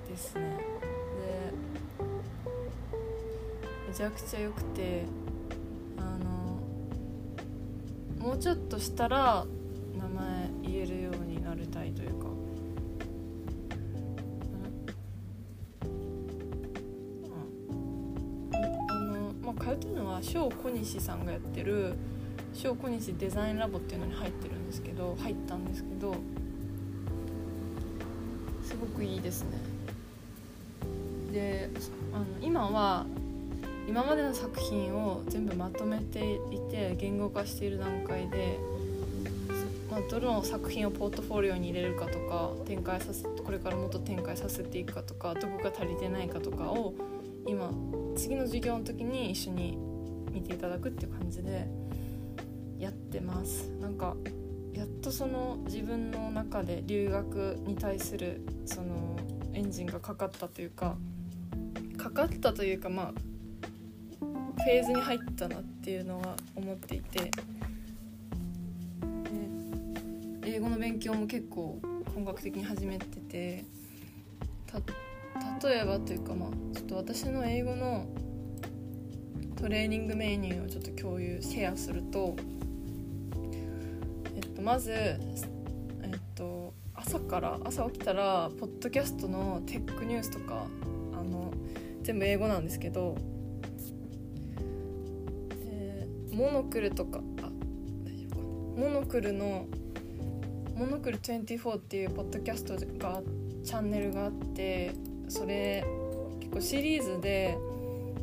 [0.08, 0.42] ですね。
[0.42, 2.08] で
[3.88, 5.04] めちゃくちゃ良くて
[8.28, 9.46] もうちょっとしたら
[9.96, 12.26] 名前言えるようになりたいというか、
[18.52, 18.54] うん。
[18.90, 21.94] あのまあ通ってるのは小小西さんがやってる
[22.52, 26.14] 小小西デザインラボっていうのに入ってるんですけど入ったんですけど
[28.62, 29.58] すごくいいですね。
[31.32, 31.70] で
[32.12, 33.06] あの今は
[33.88, 38.58] 今までの作品を全部まとめていて言語化している段階で、
[39.90, 46.92] まあ、どの作品をポートフォリオに入れるかとか展開させこれからもっと展開させていくかとかどこが足りてないかとかを
[47.46, 47.70] 今
[48.14, 49.78] 次の授業の時に一緒に
[50.30, 51.66] 見ていただくっていう感じで
[52.78, 53.70] やってます。
[53.80, 54.14] なんか
[54.74, 59.16] やっとその自分の中で留学に対するその
[59.54, 60.96] エンジンがかかったというか
[61.96, 63.27] かかったというかまあ
[64.58, 67.30] フェーズに入ったなっていうのは思っていて、ね、
[70.44, 71.80] 英語の勉強も結構
[72.14, 73.64] 本格的に始めてて。
[75.62, 78.06] 例えばというかまあちょっと私の英語の
[79.56, 82.36] トレーニングメニューをちょっと共有シェアすると、
[84.36, 85.18] えっと、まず、え
[86.16, 90.66] っと、朝から朝起きたらポッドキャストのテックニュースとか
[91.12, 91.52] あの
[92.02, 93.16] 全部英語なんですけど
[96.38, 97.50] モノクルとかあ
[98.04, 98.36] 大丈夫か。
[98.80, 99.66] なモノクルの
[100.76, 102.74] モノクル24っていうポッドキャスト
[103.04, 103.20] が
[103.64, 104.92] チャンネルがあって
[105.28, 105.84] それ
[106.38, 107.58] 結構シリーズで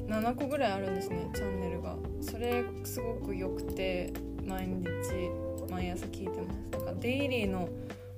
[0.07, 1.97] 7個ぐらいあるんですねチャンネルが。
[2.21, 4.13] それすごく良くて
[4.45, 4.85] 毎日
[5.69, 6.71] 毎朝聞いてます。
[6.71, 7.67] だからデイリーの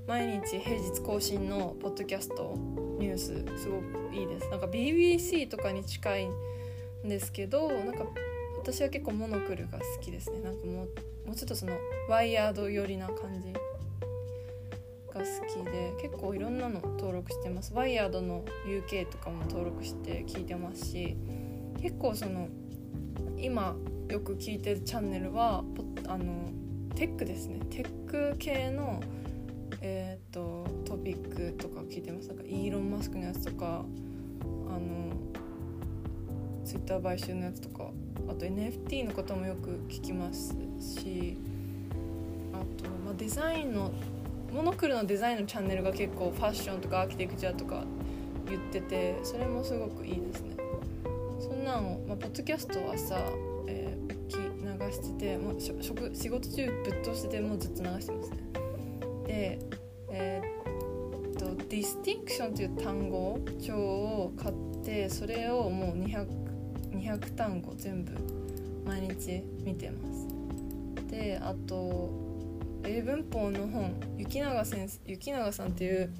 [0.08, 2.56] 毎日平日更新のポッドキャスト
[3.00, 4.48] ニュースすごくいいです。
[4.52, 8.06] なんか BBC とかに近いんですけどなんか
[8.68, 10.42] 私は結構モノクルが好きですね。
[10.42, 11.72] なんかもうもうちょっとその
[12.10, 17.74] ワイヤード寄りな感じが好きで結構いろんなの登録してます。
[17.74, 21.16] ワイヤードの UK とかも登録して聞いてますし
[21.82, 22.50] 結構その
[23.38, 23.74] 今
[24.10, 25.64] よく聞いてるチャンネルは
[26.06, 26.52] あの
[26.94, 27.62] テックですね。
[27.70, 29.02] テック系の
[29.80, 32.28] えっ、ー、とトピックとか聞いてます。
[32.28, 33.86] なんかイーロン・マスクのやつとか
[34.68, 35.14] あの
[36.66, 37.92] ツイッター買収のやつとか
[38.30, 41.38] あと NFT のこともよく聞きますし
[42.54, 43.92] あと、まあ、デザインの
[44.54, 47.84] モノクルのデザインのチャンネルが結構ファッションとかアーキテクチャとか
[48.48, 50.56] 言っててそれもすごくいいですね。
[51.40, 53.20] そんなんを、まあ、ポッドキャストはさ、
[53.68, 58.38] えー、流しててもう職仕事中ぶっ通しててもうずっと流してますね。
[59.28, 59.60] で
[60.10, 66.47] えー、っとディスティンクションという単語帳を買ってそれをもう200
[67.00, 68.12] 200単語全部
[68.86, 70.28] 毎日見てます。
[71.10, 72.10] であと
[72.84, 76.14] 英文法の本雪永先生雪永さんっていう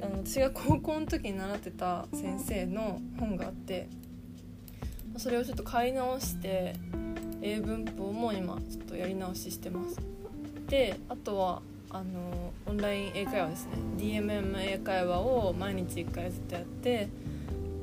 [0.00, 3.88] あの私が高校の時に習ってた先生の本があって
[5.16, 6.74] それをちょっと買い直して
[7.42, 10.00] 英文法も今ちょっとやり直ししてます。
[10.68, 13.72] であとはあのオンライン英会話ですね。
[13.98, 17.08] DMM 英会話を毎日1回ずっとやって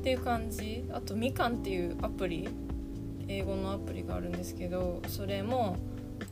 [0.02, 0.84] っていう感じ。
[0.92, 2.50] あとみかんっていうアプリ。
[3.28, 5.78] 英語のアプリがあるんですけどそれも、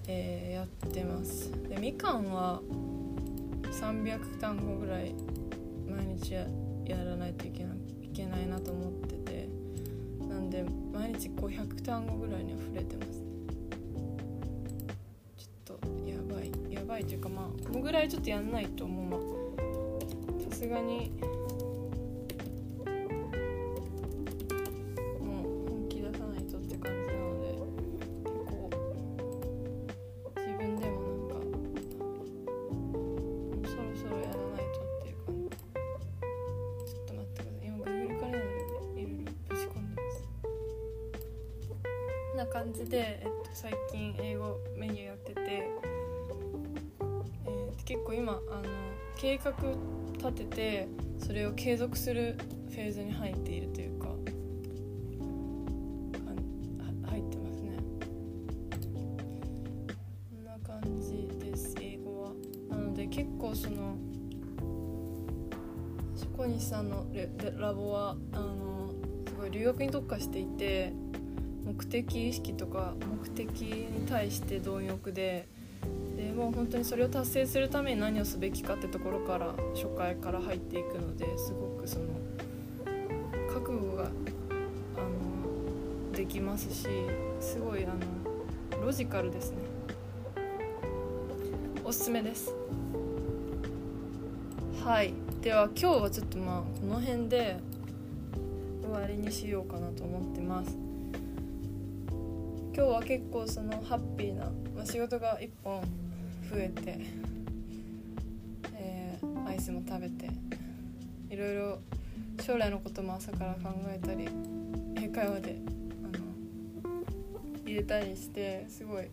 [0.06, 1.52] えー、やってます。
[1.70, 2.62] でみかんは
[3.72, 5.14] 300単語ぐらい
[5.88, 6.46] 毎日や
[7.06, 9.50] らないといけないいけないなと思ってて。
[10.28, 10.64] なんで
[10.94, 13.24] 毎日500単語ぐらいには触れてます。
[15.38, 16.52] ちょっとやばい。
[16.74, 20.42] やばいというかまあこのぐらいちょっとやんないと思う。
[20.50, 21.12] さすがに
[49.20, 49.54] 計画
[50.18, 50.88] 立てて
[51.18, 52.38] それを継続する
[52.70, 54.08] フェーズに入っているというか
[57.10, 57.78] 入ってますね。
[60.32, 62.32] こんな感じです英語は。
[62.70, 63.98] なので結構その
[66.38, 67.06] 小西さんの
[67.58, 68.94] ラボはあの
[69.28, 70.94] すごい留学に特化していて
[71.66, 75.59] 目的意識とか目的に対して貪欲でで
[76.52, 82.06] 本当にそれを達成するために何をすべきかってところから初回から入っていくのですごくその
[83.54, 86.88] 覚悟があのできますし
[87.40, 89.58] すごいあのロジカルですね。
[91.84, 92.54] おすすめです。
[94.84, 95.14] はい。
[95.42, 97.58] では今日はちょっとまあこの辺で
[98.84, 100.78] 終わりにしようかなと思ってます。
[102.76, 104.46] 今日は結構そのハッピーな、
[104.76, 105.82] まあ、仕事が1本
[106.50, 107.00] 増えて、
[108.74, 110.30] えー、アイスも食べて
[111.30, 111.80] いろいろ
[112.42, 114.28] 将来のことも朝から考えたり
[114.96, 115.58] 英会話で
[116.04, 116.24] あの
[117.66, 119.08] 入れたりしてすごい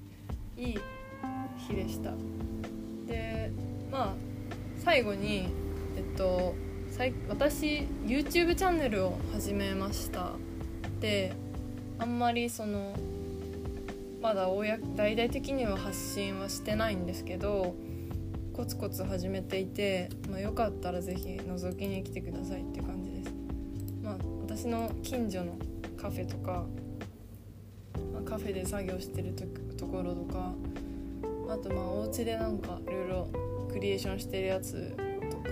[0.57, 0.79] いい
[1.59, 2.13] 日でした。
[3.07, 3.53] で
[3.91, 4.15] まあ
[4.83, 5.49] 最後に
[5.97, 6.55] えっと
[7.29, 10.33] 私 YouTube チャンネルを始めました。
[11.01, 11.35] で
[11.99, 12.95] あんまりその
[14.27, 17.77] まだ大々的には発信はしてないんですけど
[18.55, 23.33] コツコツ始めていて、まあ、よかったら是非覗きに来てくださいって感じです。
[24.03, 25.53] まあ、私の近所の
[25.97, 26.65] カフェとか、
[28.13, 29.33] まあ、カフェで作業してる
[29.79, 30.53] ところとか
[31.49, 33.29] あとまあお家でなんかいろいろ
[33.71, 34.97] クリエーションしてるやつ
[35.31, 35.51] とか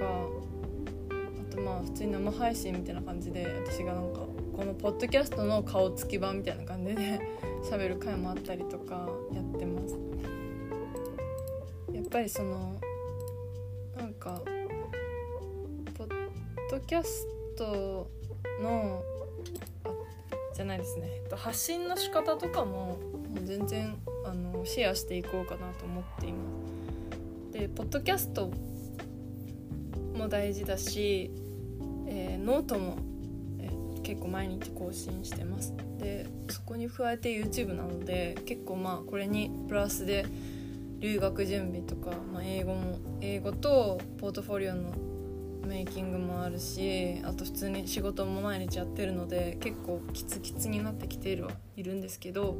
[1.48, 4.23] あとまあ普通に生配信みたいな感じで私がなんか
[4.56, 7.20] このポッドキャストの顔つき版みたいな感じで
[7.68, 9.98] 喋る回もあったりとかやってます。
[11.92, 12.76] やっぱりその
[13.96, 14.42] なんか
[15.96, 16.08] ポッ
[16.70, 17.26] ドキャス
[17.56, 18.08] ト
[18.62, 19.02] の
[19.84, 19.90] あ
[20.54, 21.22] じゃないですね。
[21.32, 22.96] 発信の仕方とかも
[23.34, 26.38] もう全然あのシェアしていこうかなと思っていま
[27.52, 28.50] すでポッドキャスト
[30.14, 31.30] も大事だし、
[32.06, 32.96] えー、ノートも
[34.14, 40.24] 結構毎日更新してますでそこに加えて YouTube なので結構まあこれにプラスで
[41.00, 44.92] 留学準備とか、まあ、英語も英語とポートフォリオの
[45.66, 52.56] メイキングもあるしあと普通に仕事も毎日やってるので結構キツキツになってきているはいるんですけど、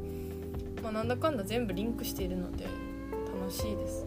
[0.83, 2.65] まあ、なんだかんだ全部リンクしているので
[3.39, 4.05] 楽しいです。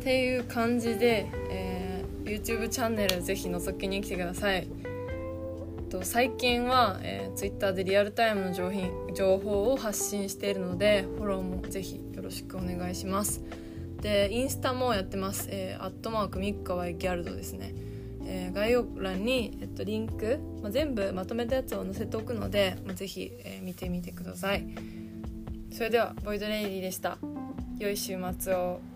[0.00, 4.66] っていう感じで、えー、YouTube チャンネルぜひ覗きに来てください。
[5.94, 8.72] と最近は、えー、Twitter でリアルタイムの情
[9.14, 13.42] 情報を発信しているのでフォローもぜひよろしくお願いします。
[14.00, 15.48] でインスタもやってます。
[15.50, 17.74] え、アットマークミッカワイギャルドですね、
[18.26, 24.66] えー、概要欄に、えっと、リンク、まあ、全部まとめたやつを載せておくので、まあ、ぜひ、えー、見てみてください。
[25.70, 27.18] それではボイドレイディでした。
[27.78, 28.93] 良い週末を。